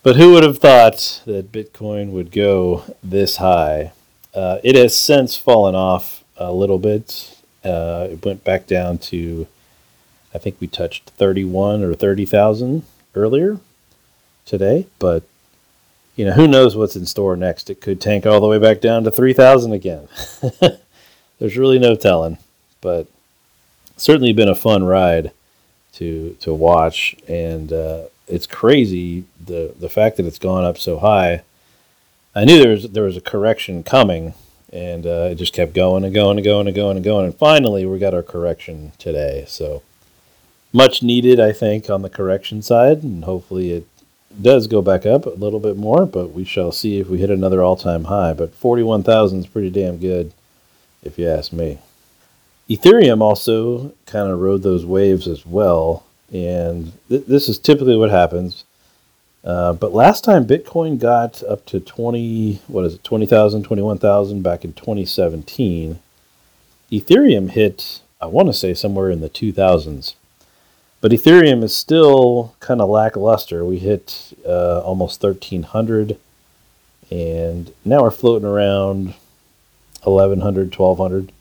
but 0.04 0.16
who 0.18 0.34
would 0.34 0.44
have 0.44 0.60
thought 0.60 1.24
that 1.26 1.52
Bitcoin 1.52 2.12
would 2.12 2.32
go 2.32 2.84
this 3.04 3.38
high? 3.38 3.92
Uh, 4.36 4.60
it 4.63 4.76
has 4.76 4.95
since 4.95 5.38
fallen 5.38 5.76
off 5.76 6.24
a 6.38 6.52
little 6.52 6.78
bit. 6.78 7.38
Uh, 7.63 8.10
it 8.12 8.26
went 8.26 8.43
back 8.43 8.67
down 8.67 8.98
to, 8.98 9.48
I 10.34 10.38
think 10.38 10.58
we 10.60 10.67
touched 10.67 11.10
31 11.12 11.84
or 11.84 11.93
30,000 11.95 12.84
earlier 13.15 13.60
today, 14.45 14.88
but 15.00 15.24
you 16.15 16.26
know, 16.26 16.34
who 16.34 16.48
knows 16.48 16.76
what's 16.76 16.95
in 16.95 17.06
store 17.06 17.36
next? 17.36 17.69
It 17.69 17.82
could 17.82 18.00
tank 18.00 18.26
all 18.26 18.39
the 18.39 18.48
way 18.48 18.60
back 18.60 18.82
down 18.82 19.04
to 19.04 19.12
3,000 19.12 19.74
again. 19.74 20.08
There's 21.39 21.58
really 21.58 21.80
no 21.80 21.95
telling, 21.95 22.38
but 22.82 23.08
certainly 23.98 24.34
been 24.34 24.50
a 24.50 24.56
fun 24.56 24.84
ride 24.84 25.32
to 25.93 26.36
to 26.41 26.54
watch, 26.54 27.15
and 27.28 27.71
uh, 27.71 28.04
it's 28.28 28.48
crazy 28.48 29.26
the 29.43 29.74
the 29.78 29.89
fact 29.89 30.17
that 30.17 30.26
it's 30.26 30.39
gone 30.39 30.63
up 30.63 30.78
so 30.78 31.00
high 31.00 31.43
I 32.38 32.43
knew 32.43 32.60
there 32.60 32.71
was 32.71 32.89
there 32.91 33.04
was 33.04 33.15
a 33.15 33.21
correction 33.21 33.82
coming, 33.82 34.34
and 34.74 35.06
uh, 35.06 35.30
it 35.32 35.36
just 35.36 35.54
kept 35.54 35.74
going 35.74 36.04
and 36.04 36.13
going 36.13 36.38
and 36.38 36.43
going 36.43 36.67
and 36.67 36.76
going 36.76 36.98
and 36.98 37.06
going, 37.06 37.26
and 37.26 37.36
finally 37.36 37.86
we 37.86 37.98
got 37.98 38.13
our 38.13 38.24
correction 38.24 38.91
today. 39.00 39.45
So 39.48 39.84
much 40.74 41.02
needed, 41.02 41.39
I 41.39 41.54
think, 41.54 41.89
on 41.89 42.02
the 42.02 42.10
correction 42.10 42.62
side, 42.62 43.04
and 43.04 43.24
hopefully 43.24 43.71
it 43.71 43.88
does 44.42 44.67
go 44.67 44.81
back 44.81 45.06
up 45.06 45.25
a 45.25 45.29
little 45.29 45.62
bit 45.62 45.77
more. 45.77 46.06
But 46.06 46.33
we 46.33 46.44
shall 46.44 46.73
see 46.73 47.00
if 47.00 47.08
we 47.08 47.19
hit 47.19 47.29
another 47.29 47.63
all-time 47.63 48.06
high. 48.06 48.33
But 48.33 48.54
forty-one 48.54 49.04
thousand 49.04 49.40
is 49.40 49.48
pretty 49.48 49.69
damn 49.69 49.98
good, 49.98 50.33
if 51.04 51.17
you 51.17 51.29
ask 51.29 51.54
me. 51.54 51.79
Ethereum 52.69 53.21
also 53.21 53.94
kind 54.06 54.29
of 54.29 54.42
rode 54.42 54.63
those 54.63 54.86
waves 54.86 55.25
as 55.25 55.46
well, 55.46 56.04
and 56.33 56.92
th- 57.08 57.27
this 57.27 57.48
is 57.48 57.58
typically 57.60 57.96
what 57.96 58.10
happens 58.10 58.65
uh, 59.46 59.73
but 59.73 59.93
last 59.93 60.23
time 60.23 60.48
Bitcoin 60.48 61.00
got 61.00 61.43
up 61.43 61.65
to 61.67 61.79
20, 61.79 62.62
what 62.67 62.83
is 62.83 62.96
it, 62.96 63.04
20,000, 63.04 63.62
21,000 63.63 64.41
back 64.41 64.65
in 64.65 64.73
2017, 64.73 66.00
Ethereum 66.91 67.52
hit, 67.52 68.02
I 68.19 68.25
want 68.25 68.48
to 68.48 68.54
say, 68.54 68.73
somewhere 68.73 69.12
in 69.12 69.21
the 69.21 69.29
2000s. 69.29 70.15
But 71.00 71.12
Ethereum 71.12 71.62
is 71.62 71.75
still 71.75 72.56
kind 72.60 72.81
of 72.81 72.89
lackluster. 72.89 73.63
We 73.63 73.77
hit 73.77 74.33
uh, 74.43 74.79
almost 74.79 75.21
1,300, 75.21 76.17
and 77.12 77.71
now 77.83 78.02
we're 78.02 78.10
floating 78.10 78.48
around 78.48 79.13
1,100, 80.02 80.75
1,200 80.75 81.31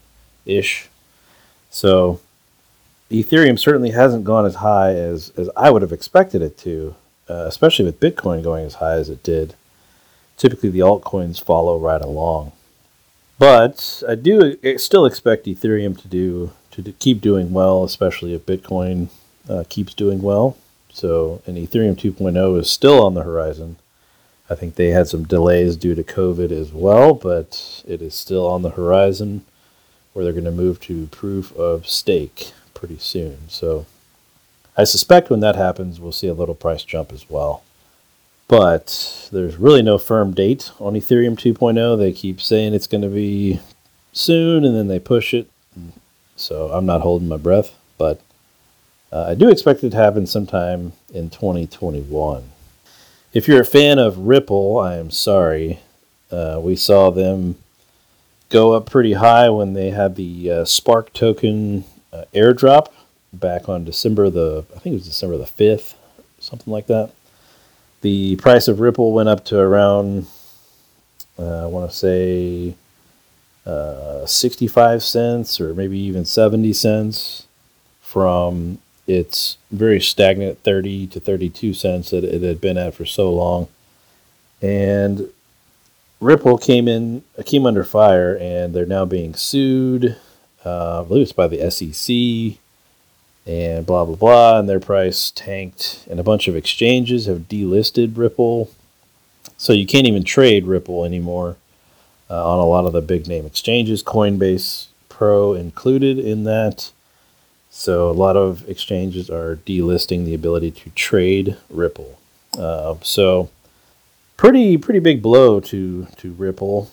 ish. 0.44 0.90
So 1.70 2.20
Ethereum 3.10 3.58
certainly 3.58 3.92
hasn't 3.92 4.24
gone 4.24 4.44
as 4.44 4.56
high 4.56 4.92
as, 4.92 5.32
as 5.38 5.48
I 5.56 5.70
would 5.70 5.80
have 5.80 5.92
expected 5.92 6.42
it 6.42 6.58
to 6.58 6.94
uh, 7.28 7.44
especially 7.46 7.84
with 7.84 8.00
Bitcoin 8.00 8.42
going 8.42 8.64
as 8.64 8.74
high 8.74 8.94
as 8.94 9.08
it 9.08 9.22
did, 9.22 9.54
typically 10.36 10.70
the 10.70 10.80
altcoins 10.80 11.42
follow 11.42 11.78
right 11.78 12.02
along. 12.02 12.52
But 13.38 14.02
I 14.08 14.14
do 14.14 14.56
still 14.78 15.06
expect 15.06 15.46
Ethereum 15.46 16.00
to 16.00 16.08
do 16.08 16.52
to 16.70 16.92
keep 16.92 17.20
doing 17.20 17.52
well, 17.52 17.84
especially 17.84 18.34
if 18.34 18.46
Bitcoin 18.46 19.08
uh, 19.48 19.64
keeps 19.68 19.94
doing 19.94 20.22
well. 20.22 20.56
So, 20.92 21.42
and 21.46 21.56
Ethereum 21.56 21.96
2.0 21.96 22.60
is 22.60 22.70
still 22.70 23.04
on 23.04 23.14
the 23.14 23.22
horizon. 23.22 23.76
I 24.48 24.54
think 24.54 24.74
they 24.74 24.90
had 24.90 25.08
some 25.08 25.24
delays 25.24 25.76
due 25.76 25.94
to 25.94 26.02
COVID 26.02 26.50
as 26.50 26.72
well, 26.72 27.14
but 27.14 27.82
it 27.86 28.02
is 28.02 28.14
still 28.14 28.46
on 28.46 28.62
the 28.62 28.70
horizon 28.70 29.44
where 30.12 30.24
they're 30.24 30.32
going 30.32 30.44
to 30.44 30.52
move 30.52 30.80
to 30.82 31.06
proof 31.08 31.54
of 31.56 31.88
stake 31.88 32.52
pretty 32.74 32.98
soon. 32.98 33.48
So 33.48 33.86
I 34.76 34.84
suspect 34.84 35.30
when 35.30 35.40
that 35.40 35.56
happens, 35.56 36.00
we'll 36.00 36.12
see 36.12 36.26
a 36.26 36.34
little 36.34 36.54
price 36.54 36.82
jump 36.82 37.12
as 37.12 37.30
well. 37.30 37.62
But 38.48 39.28
there's 39.32 39.56
really 39.56 39.82
no 39.82 39.98
firm 39.98 40.32
date 40.34 40.72
on 40.80 40.94
Ethereum 40.94 41.36
2.0. 41.38 41.98
They 41.98 42.12
keep 42.12 42.40
saying 42.40 42.74
it's 42.74 42.86
going 42.86 43.02
to 43.02 43.08
be 43.08 43.60
soon 44.12 44.64
and 44.64 44.74
then 44.76 44.88
they 44.88 44.98
push 44.98 45.32
it. 45.32 45.48
So 46.36 46.70
I'm 46.72 46.86
not 46.86 47.02
holding 47.02 47.28
my 47.28 47.36
breath, 47.36 47.78
but 47.96 48.20
uh, 49.12 49.26
I 49.28 49.34
do 49.34 49.48
expect 49.48 49.84
it 49.84 49.90
to 49.90 49.96
happen 49.96 50.26
sometime 50.26 50.92
in 51.12 51.30
2021. 51.30 52.50
If 53.32 53.46
you're 53.48 53.60
a 53.60 53.66
fan 53.66 53.98
of 53.98 54.18
Ripple, 54.18 54.78
I 54.78 54.96
am 54.96 55.10
sorry. 55.10 55.78
Uh, 56.30 56.60
we 56.62 56.74
saw 56.74 57.10
them 57.10 57.56
go 58.50 58.72
up 58.72 58.90
pretty 58.90 59.14
high 59.14 59.48
when 59.50 59.74
they 59.74 59.90
had 59.90 60.16
the 60.16 60.50
uh, 60.50 60.64
Spark 60.64 61.12
token 61.12 61.84
uh, 62.12 62.24
airdrop 62.34 62.88
back 63.38 63.68
on 63.68 63.84
December 63.84 64.30
the 64.30 64.64
I 64.74 64.78
think 64.78 64.94
it 64.94 64.98
was 64.98 65.06
December 65.06 65.36
the 65.36 65.44
5th, 65.44 65.94
something 66.38 66.72
like 66.72 66.86
that. 66.86 67.12
The 68.00 68.36
price 68.36 68.68
of 68.68 68.80
Ripple 68.80 69.12
went 69.12 69.28
up 69.28 69.44
to 69.46 69.58
around 69.58 70.26
uh, 71.38 71.64
I 71.64 71.66
want 71.66 71.90
to 71.90 71.96
say 71.96 72.74
uh, 73.66 74.26
65 74.26 75.02
cents 75.02 75.60
or 75.60 75.74
maybe 75.74 75.98
even 75.98 76.24
70 76.24 76.72
cents 76.72 77.46
from 78.00 78.78
its 79.06 79.58
very 79.70 80.00
stagnant 80.00 80.58
30 80.62 81.08
to 81.08 81.20
32 81.20 81.74
cents 81.74 82.10
that 82.10 82.24
it 82.24 82.42
had 82.42 82.60
been 82.60 82.78
at 82.78 82.94
for 82.94 83.04
so 83.04 83.32
long. 83.32 83.68
And 84.62 85.30
Ripple 86.20 86.58
came 86.58 86.88
in 86.88 87.22
came 87.44 87.66
under 87.66 87.84
fire 87.84 88.36
and 88.36 88.74
they're 88.74 88.86
now 88.86 89.04
being 89.04 89.34
sued. 89.34 90.16
Uh, 90.64 91.02
I 91.02 91.04
believe 91.08 91.22
it's 91.22 91.32
by 91.32 91.48
the 91.48 91.70
SEC 91.70 92.58
and 93.46 93.84
blah 93.84 94.04
blah 94.04 94.16
blah 94.16 94.58
and 94.58 94.68
their 94.68 94.80
price 94.80 95.30
tanked 95.30 96.06
and 96.10 96.18
a 96.18 96.22
bunch 96.22 96.48
of 96.48 96.56
exchanges 96.56 97.26
have 97.26 97.48
delisted 97.48 98.16
Ripple. 98.16 98.70
So 99.56 99.72
you 99.72 99.86
can't 99.86 100.06
even 100.06 100.24
trade 100.24 100.66
Ripple 100.66 101.04
anymore 101.04 101.56
uh, 102.30 102.52
on 102.52 102.58
a 102.58 102.66
lot 102.66 102.86
of 102.86 102.92
the 102.92 103.02
big 103.02 103.26
name 103.26 103.46
exchanges, 103.46 104.02
Coinbase 104.02 104.86
Pro 105.08 105.52
included 105.52 106.18
in 106.18 106.44
that. 106.44 106.90
So 107.70 108.10
a 108.10 108.12
lot 108.12 108.36
of 108.36 108.68
exchanges 108.68 109.28
are 109.28 109.56
delisting 109.66 110.24
the 110.24 110.34
ability 110.34 110.70
to 110.72 110.90
trade 110.90 111.56
Ripple. 111.68 112.18
Uh, 112.58 112.96
so 113.02 113.50
pretty 114.36 114.76
pretty 114.76 115.00
big 115.00 115.22
blow 115.22 115.60
to 115.60 116.06
to 116.16 116.32
Ripple, 116.32 116.90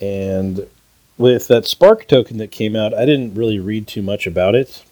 and 0.00 0.66
with 1.16 1.48
that 1.48 1.66
Spark 1.66 2.08
token 2.08 2.38
that 2.38 2.50
came 2.50 2.74
out, 2.74 2.92
I 2.92 3.04
didn't 3.04 3.34
really 3.34 3.58
read 3.58 3.86
too 3.86 4.02
much 4.02 4.26
about 4.26 4.54
it, 4.54 4.82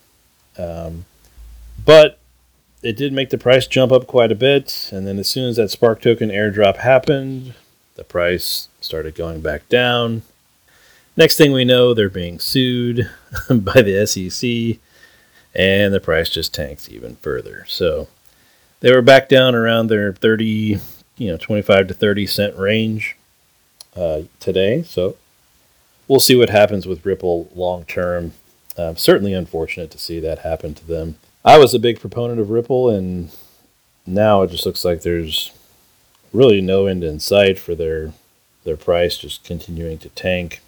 um, 0.59 1.05
but 1.84 2.18
it 2.82 2.96
did 2.96 3.12
make 3.12 3.30
the 3.30 3.38
price 3.38 3.66
jump 3.66 3.92
up 3.92 4.07
quite 4.07 4.32
a 4.32 4.36
bit. 4.36 4.90
And 4.92 5.07
then 5.07 5.18
as 5.18 5.28
soon 5.28 5.48
as 5.48 5.57
that 5.57 5.70
Spark 5.70 6.01
token 6.01 6.30
airdrop 6.30 6.78
happened, 6.78 7.55
the 7.96 8.05
price 8.05 8.68
started 8.80 9.14
going 9.14 9.40
back 9.40 9.68
down. 9.68 10.22
Next 11.16 11.36
thing 11.36 11.53
we 11.53 11.64
know, 11.64 11.92
they're 11.92 12.09
being 12.09 12.38
sued 12.38 13.11
by 13.51 13.82
the 13.82 14.07
SEC, 14.07 14.80
and 15.55 15.92
the 15.92 16.01
price 16.01 16.30
just 16.30 16.55
tanks 16.55 16.88
even 16.88 17.16
further. 17.16 17.64
So 17.68 18.09
they 18.80 18.92
were 18.92 19.03
back 19.03 19.28
down 19.28 19.55
around 19.55 19.88
their 19.88 20.12
30, 20.12 20.78
you 21.18 21.30
know, 21.30 21.36
25 21.36 21.88
to 21.88 21.94
30 21.94 22.26
cent 22.26 22.57
range 22.57 23.16
uh, 23.94 24.22
today. 24.38 24.82
So 24.82 25.16
we'll 26.09 26.20
see 26.20 26.36
what 26.36 26.48
happens 26.48 26.86
with 26.86 27.05
Ripple 27.05 27.51
long 27.55 27.84
term. 27.84 28.32
Uh, 28.77 28.95
certainly 28.95 29.35
unfortunate 29.35 29.91
to 29.91 29.99
see 29.99 30.21
that 30.21 30.41
happen 30.41 30.75
to 30.75 30.87
them. 30.87 31.16
I 31.45 31.59
was 31.59 31.75
a 31.75 31.79
big 31.79 32.01
proponent 32.01 32.41
of 32.41 32.51
Ripple, 32.51 32.89
and 32.89 33.31
now 34.07 34.43
it 34.43 34.51
just 34.51 34.66
looks 34.66 34.85
like 34.85 35.03
there's 35.03 35.53
really 36.33 36.61
no 36.61 36.87
end 36.87 37.03
in 37.03 37.21
sight 37.21 37.59
for 37.59 37.75
their 37.75 38.12
their 38.64 38.77
price 38.77 39.16
just 39.16 39.43
continuing 39.43 39.99
to 39.99 40.09
tank. 40.11 40.61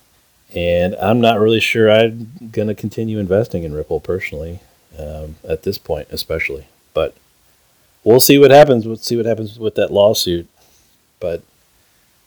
And 0.54 0.94
I'm 0.96 1.20
not 1.20 1.40
really 1.40 1.60
sure 1.60 1.90
I'm 1.90 2.50
going 2.52 2.68
to 2.68 2.74
continue 2.74 3.18
investing 3.18 3.64
in 3.64 3.74
Ripple 3.74 4.00
personally 4.00 4.60
um, 4.98 5.36
at 5.46 5.62
this 5.62 5.78
point, 5.78 6.08
especially. 6.10 6.66
But 6.94 7.14
we'll 8.04 8.20
see 8.20 8.38
what 8.38 8.50
happens. 8.50 8.86
We'll 8.86 8.96
see 8.96 9.16
what 9.16 9.26
happens 9.26 9.58
with 9.58 9.74
that 9.76 9.92
lawsuit. 9.92 10.48
But 11.20 11.42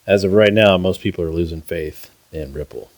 as 0.07 0.23
of 0.23 0.33
right 0.33 0.53
now, 0.53 0.77
most 0.77 1.01
people 1.01 1.23
are 1.23 1.31
losing 1.31 1.61
faith 1.61 2.11
in 2.31 2.53
Ripple. 2.53 2.89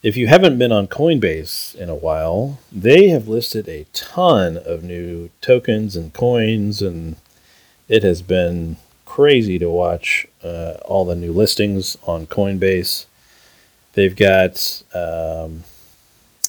If 0.00 0.16
you 0.16 0.28
haven't 0.28 0.58
been 0.58 0.70
on 0.70 0.86
Coinbase 0.86 1.74
in 1.74 1.88
a 1.88 1.94
while, 1.94 2.60
they 2.70 3.08
have 3.08 3.26
listed 3.26 3.68
a 3.68 3.84
ton 3.92 4.56
of 4.56 4.84
new 4.84 5.30
tokens 5.40 5.96
and 5.96 6.14
coins, 6.14 6.80
and 6.80 7.16
it 7.88 8.04
has 8.04 8.22
been 8.22 8.76
crazy 9.04 9.58
to 9.58 9.68
watch 9.68 10.28
uh, 10.44 10.74
all 10.84 11.04
the 11.04 11.16
new 11.16 11.32
listings 11.32 11.96
on 12.06 12.28
Coinbase. 12.28 13.06
They've 13.94 14.14
got 14.14 14.84
um, 14.94 15.64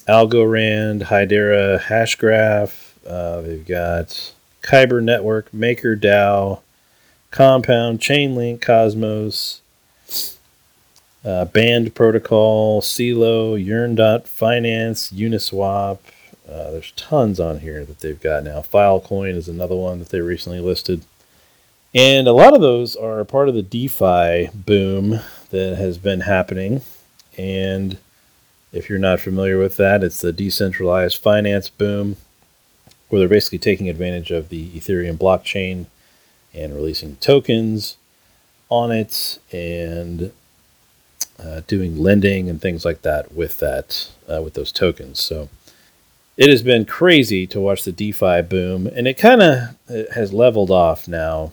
Algorand, 0.08 1.06
Hedera, 1.06 1.80
Hashgraph. 1.82 2.92
Uh, 3.08 3.42
they've 3.42 3.66
got 3.66 4.32
Kyber 4.62 5.02
Network, 5.02 5.52
MakerDAO, 5.52 6.60
Compound, 7.32 8.00
Chainlink, 8.00 8.62
Cosmos, 8.62 9.62
uh, 11.24 11.46
Band 11.46 11.96
Protocol, 11.96 12.82
CELO, 12.82 13.56
Yearn 13.56 13.96
Finance, 14.26 15.12
Uniswap. 15.12 16.00
Uh, 16.48 16.72
there's 16.72 16.92
tons 16.94 17.40
on 17.40 17.60
here 17.60 17.86
that 17.86 18.00
they've 18.00 18.22
got 18.22 18.44
now. 18.44 18.62
Filecoin 18.62 19.36
is 19.36 19.48
another 19.48 19.76
one 19.76 20.00
that 20.00 20.10
they 20.10 20.22
recently 20.22 20.60
listed. 20.60 21.04
And 21.94 22.28
a 22.28 22.34
lot 22.34 22.54
of 22.54 22.62
those 22.62 22.96
are 22.96 23.24
part 23.26 23.50
of 23.50 23.56
the 23.56 23.62
DeFi 23.62 24.50
boom 24.54 25.20
that 25.50 25.76
has 25.78 25.98
been 25.98 26.22
happening. 26.22 26.82
And 27.38 27.98
if 28.72 28.90
you're 28.90 29.00
not 29.00 29.20
familiar 29.20 29.58
with 29.58 29.78
that, 29.78 30.04
it's 30.04 30.22
the 30.22 30.34
decentralized 30.34 31.18
finance 31.18 31.70
boom, 31.70 32.18
where 33.10 33.20
they're 33.20 33.28
basically 33.28 33.58
taking 33.58 33.90
advantage 33.90 34.32
of 34.32 34.50
the 34.50 34.70
Ethereum 34.70 35.18
blockchain 35.18 35.86
and 36.54 36.76
releasing 36.76 37.16
tokens 37.18 37.98
on 38.70 38.92
it 38.92 39.40
and 39.52 40.32
uh, 41.42 41.62
doing 41.68 41.98
lending 41.98 42.50
and 42.50 42.62
things 42.62 42.86
like 42.86 43.02
that 43.04 43.34
with 43.34 43.60
that 43.60 44.10
uh, 44.32 44.42
with 44.42 44.54
those 44.54 44.72
tokens. 44.72 45.20
So 45.20 45.50
it 46.38 46.50
has 46.50 46.62
been 46.62 46.86
crazy 46.86 47.46
to 47.48 47.60
watch 47.60 47.84
the 47.84 47.92
DeFi 47.92 48.42
boom, 48.42 48.88
and 48.88 49.08
it 49.08 49.18
kind 49.18 49.42
of 49.42 49.76
has 50.14 50.34
leveled 50.34 50.72
off 50.72 51.08
now 51.08 51.52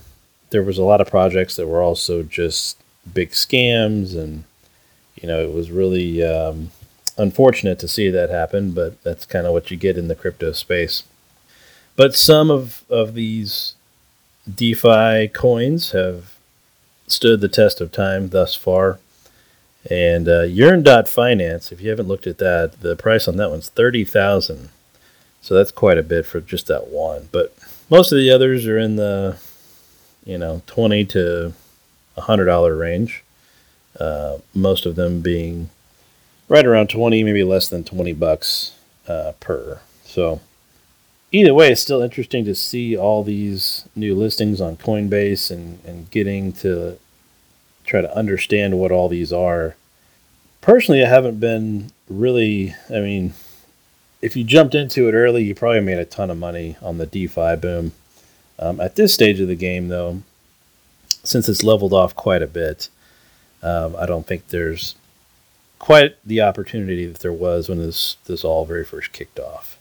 there 0.51 0.62
was 0.62 0.78
a 0.78 0.84
lot 0.84 1.01
of 1.01 1.09
projects 1.09 1.57
that 1.57 1.66
were 1.66 1.82
also 1.82 2.22
just 2.22 2.78
big 3.12 3.30
scams, 3.30 4.16
and 4.16 4.45
you 5.20 5.28
know 5.28 5.41
it 5.41 5.53
was 5.53 5.70
really 5.70 6.22
um, 6.22 6.70
unfortunate 7.16 7.78
to 7.80 7.89
see 7.89 8.11
that 8.11 8.30
happen. 8.30 8.72
But 8.72 9.03
that's 9.03 9.26
kind 9.26 9.47
of 9.47 9.53
what 9.53 9.70
you 9.70 9.76
get 9.76 9.99
in 9.99 10.09
the 10.09 10.14
crypto 10.14 10.53
space. 10.53 11.03
But 11.95 12.14
some 12.14 12.51
of 12.51 12.84
of 12.89 13.14
these 13.14 13.74
DeFi 14.53 15.28
coins 15.28 15.91
have 15.93 16.34
stood 17.09 17.41
the 17.41 17.49
test 17.49 17.80
of 17.80 17.93
time 17.93 18.28
thus 18.28 18.55
far. 18.55 18.99
And 19.91 20.28
uh, 20.28 20.43
Yearn.finance, 20.43 21.70
if 21.70 21.80
you 21.80 21.91
haven't 21.91 22.09
looked 22.09 22.26
at 22.26 22.39
that, 22.39 22.80
the 22.80 22.97
price 22.97 23.28
on 23.28 23.37
that 23.37 23.51
one's 23.51 23.68
thirty 23.68 24.05
thousand. 24.05 24.70
So 25.41 25.55
that's 25.55 25.70
quite 25.70 25.99
a 25.99 26.03
bit 26.03 26.26
for 26.26 26.41
just 26.41 26.66
that 26.66 26.89
one. 26.89 27.28
But 27.30 27.57
most 27.89 28.11
of 28.11 28.18
the 28.18 28.30
others 28.30 28.66
are 28.66 28.78
in 28.78 28.97
the 28.97 29.39
you 30.26 30.37
know, 30.37 30.61
twenty 30.66 31.05
to 31.07 31.55
a 32.16 32.20
hundred 32.20 32.47
dollar 32.47 32.76
range. 32.76 33.22
Uh, 33.99 34.39
most 34.55 34.84
of 34.84 34.97
them 34.97 35.22
being 35.22 35.70
right 36.49 36.66
around 36.66 36.91
twenty, 36.91 37.22
maybe 37.22 37.45
less 37.45 37.68
than 37.68 37.84
twenty 37.84 38.12
bucks 38.12 38.72
uh, 39.09 39.32
per. 39.41 39.80
So 40.05 40.41
either 41.32 41.55
way, 41.55 41.70
it's 41.70 41.80
still 41.80 42.03
interesting 42.03 42.45
to 42.45 42.55
see 42.55 42.97
all 42.97 43.22
these 43.22 43.89
new 43.95 44.14
listings 44.14 44.61
on 44.61 44.76
Coinbase 44.76 45.51
and, 45.51 45.78
and 45.87 46.11
getting 46.11 46.53
to 46.55 46.99
try 47.87 48.01
to 48.01 48.16
understand 48.16 48.78
what 48.78 48.93
all 48.93 49.09
these 49.09 49.32
are. 49.32 49.76
Personally, 50.61 51.05
I 51.05 51.09
haven't 51.09 51.41
been 51.41 51.93
really, 52.09 52.74
I 52.91 53.01
mean, 53.01 53.34
if 54.20 54.37
you 54.37 54.45
jumped 54.45 54.74
into 54.74 55.09
it 55.09 55.12
early, 55.12 55.45
you 55.45 55.55
probably 55.55 55.80
made 55.80 55.99
a 55.99 56.05
ton 56.05 56.30
of 56.30 56.39
money 56.39 56.76
on 56.82 56.99
the 56.99 57.07
DeFi 57.07 57.57
boom. 57.57 57.93
Um, 58.59 58.80
at 58.80 58.97
this 58.97 59.14
stage 59.14 59.39
of 59.41 59.49
the 59.49 59.55
game, 59.55 59.89
though, 59.89 60.22
since 61.22 61.49
it's 61.49 61.62
leveled 61.62 61.93
off 61.93 62.14
quite 62.14 62.43
a 62.43 62.47
bit, 62.47 62.89
um, 63.62 63.95
I 63.97 64.07
don't 64.07 64.26
think 64.26 64.49
there's 64.49 64.95
quite 65.78 66.16
the 66.24 66.41
opportunity 66.41 67.07
that 67.07 67.20
there 67.20 67.32
was 67.32 67.68
when 67.68 67.78
this 67.78 68.16
this 68.24 68.45
all 68.45 68.64
very 68.64 68.84
first 68.84 69.12
kicked 69.12 69.39
off. 69.39 69.78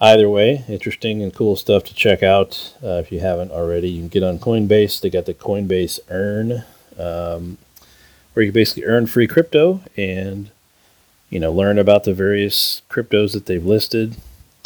Either 0.00 0.28
way, 0.28 0.64
interesting 0.68 1.22
and 1.22 1.32
cool 1.32 1.54
stuff 1.54 1.84
to 1.84 1.94
check 1.94 2.24
out 2.24 2.74
uh, 2.82 2.98
if 2.98 3.12
you 3.12 3.20
haven't 3.20 3.52
already. 3.52 3.88
You 3.88 4.00
can 4.00 4.08
get 4.08 4.24
on 4.24 4.38
Coinbase. 4.40 5.00
They 5.00 5.10
got 5.10 5.26
the 5.26 5.34
Coinbase 5.34 6.00
Earn, 6.10 6.64
um, 6.98 7.58
where 8.34 8.44
you 8.44 8.52
basically 8.52 8.84
earn 8.84 9.06
free 9.06 9.26
crypto, 9.26 9.80
and 9.96 10.50
you 11.30 11.40
know, 11.40 11.52
learn 11.52 11.78
about 11.78 12.04
the 12.04 12.12
various 12.12 12.82
cryptos 12.90 13.32
that 13.32 13.46
they've 13.46 13.64
listed. 13.64 14.16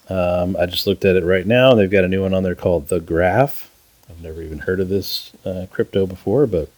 Um, 0.09 0.57
I 0.59 0.67
just 0.67 0.87
looked 0.87 1.05
at 1.05 1.17
it 1.17 1.25
right 1.25 1.47
now. 1.47 1.71
and 1.71 1.81
They've 1.81 1.91
got 1.91 2.05
a 2.05 2.09
new 2.09 2.23
one 2.23 2.35
on 2.35 2.43
there 2.43 2.55
called 2.55 2.89
The 2.89 3.01
Graph. 3.01 3.71
I've 4.09 4.23
never 4.23 4.43
even 4.43 4.61
heard 4.61 4.81
of 4.81 4.89
this 4.89 5.33
uh, 5.45 5.67
crypto 5.71 6.07
before, 6.07 6.47
but 6.47 6.71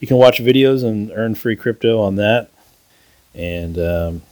you 0.00 0.06
can 0.06 0.16
watch 0.16 0.38
videos 0.38 0.84
and 0.84 1.10
earn 1.14 1.34
free 1.34 1.56
crypto 1.56 2.00
on 2.00 2.16
that 2.16 2.50
and 3.34 3.78
um, 3.78 4.22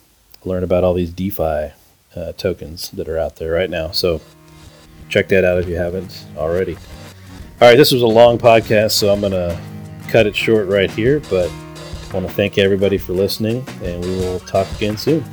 learn 0.44 0.62
about 0.64 0.84
all 0.84 0.94
these 0.94 1.10
DeFi 1.10 1.72
uh, 2.14 2.32
tokens 2.36 2.90
that 2.90 3.08
are 3.08 3.18
out 3.18 3.36
there 3.36 3.52
right 3.52 3.70
now. 3.70 3.90
So 3.90 4.20
check 5.08 5.28
that 5.28 5.44
out 5.44 5.58
if 5.58 5.68
you 5.68 5.76
haven't 5.76 6.26
already. 6.36 6.76
All 7.60 7.68
right, 7.68 7.76
this 7.76 7.92
was 7.92 8.02
a 8.02 8.06
long 8.08 8.38
podcast, 8.38 8.92
so 8.92 9.12
I'm 9.12 9.20
to 9.20 9.58
cut 10.12 10.26
it 10.26 10.36
short 10.36 10.68
right 10.68 10.90
here, 10.90 11.20
but 11.30 11.50
I 11.50 12.12
want 12.12 12.28
to 12.28 12.34
thank 12.34 12.58
everybody 12.58 12.98
for 12.98 13.14
listening, 13.14 13.64
and 13.82 14.04
we 14.04 14.10
will 14.16 14.40
talk 14.40 14.70
again 14.72 14.98
soon. 14.98 15.24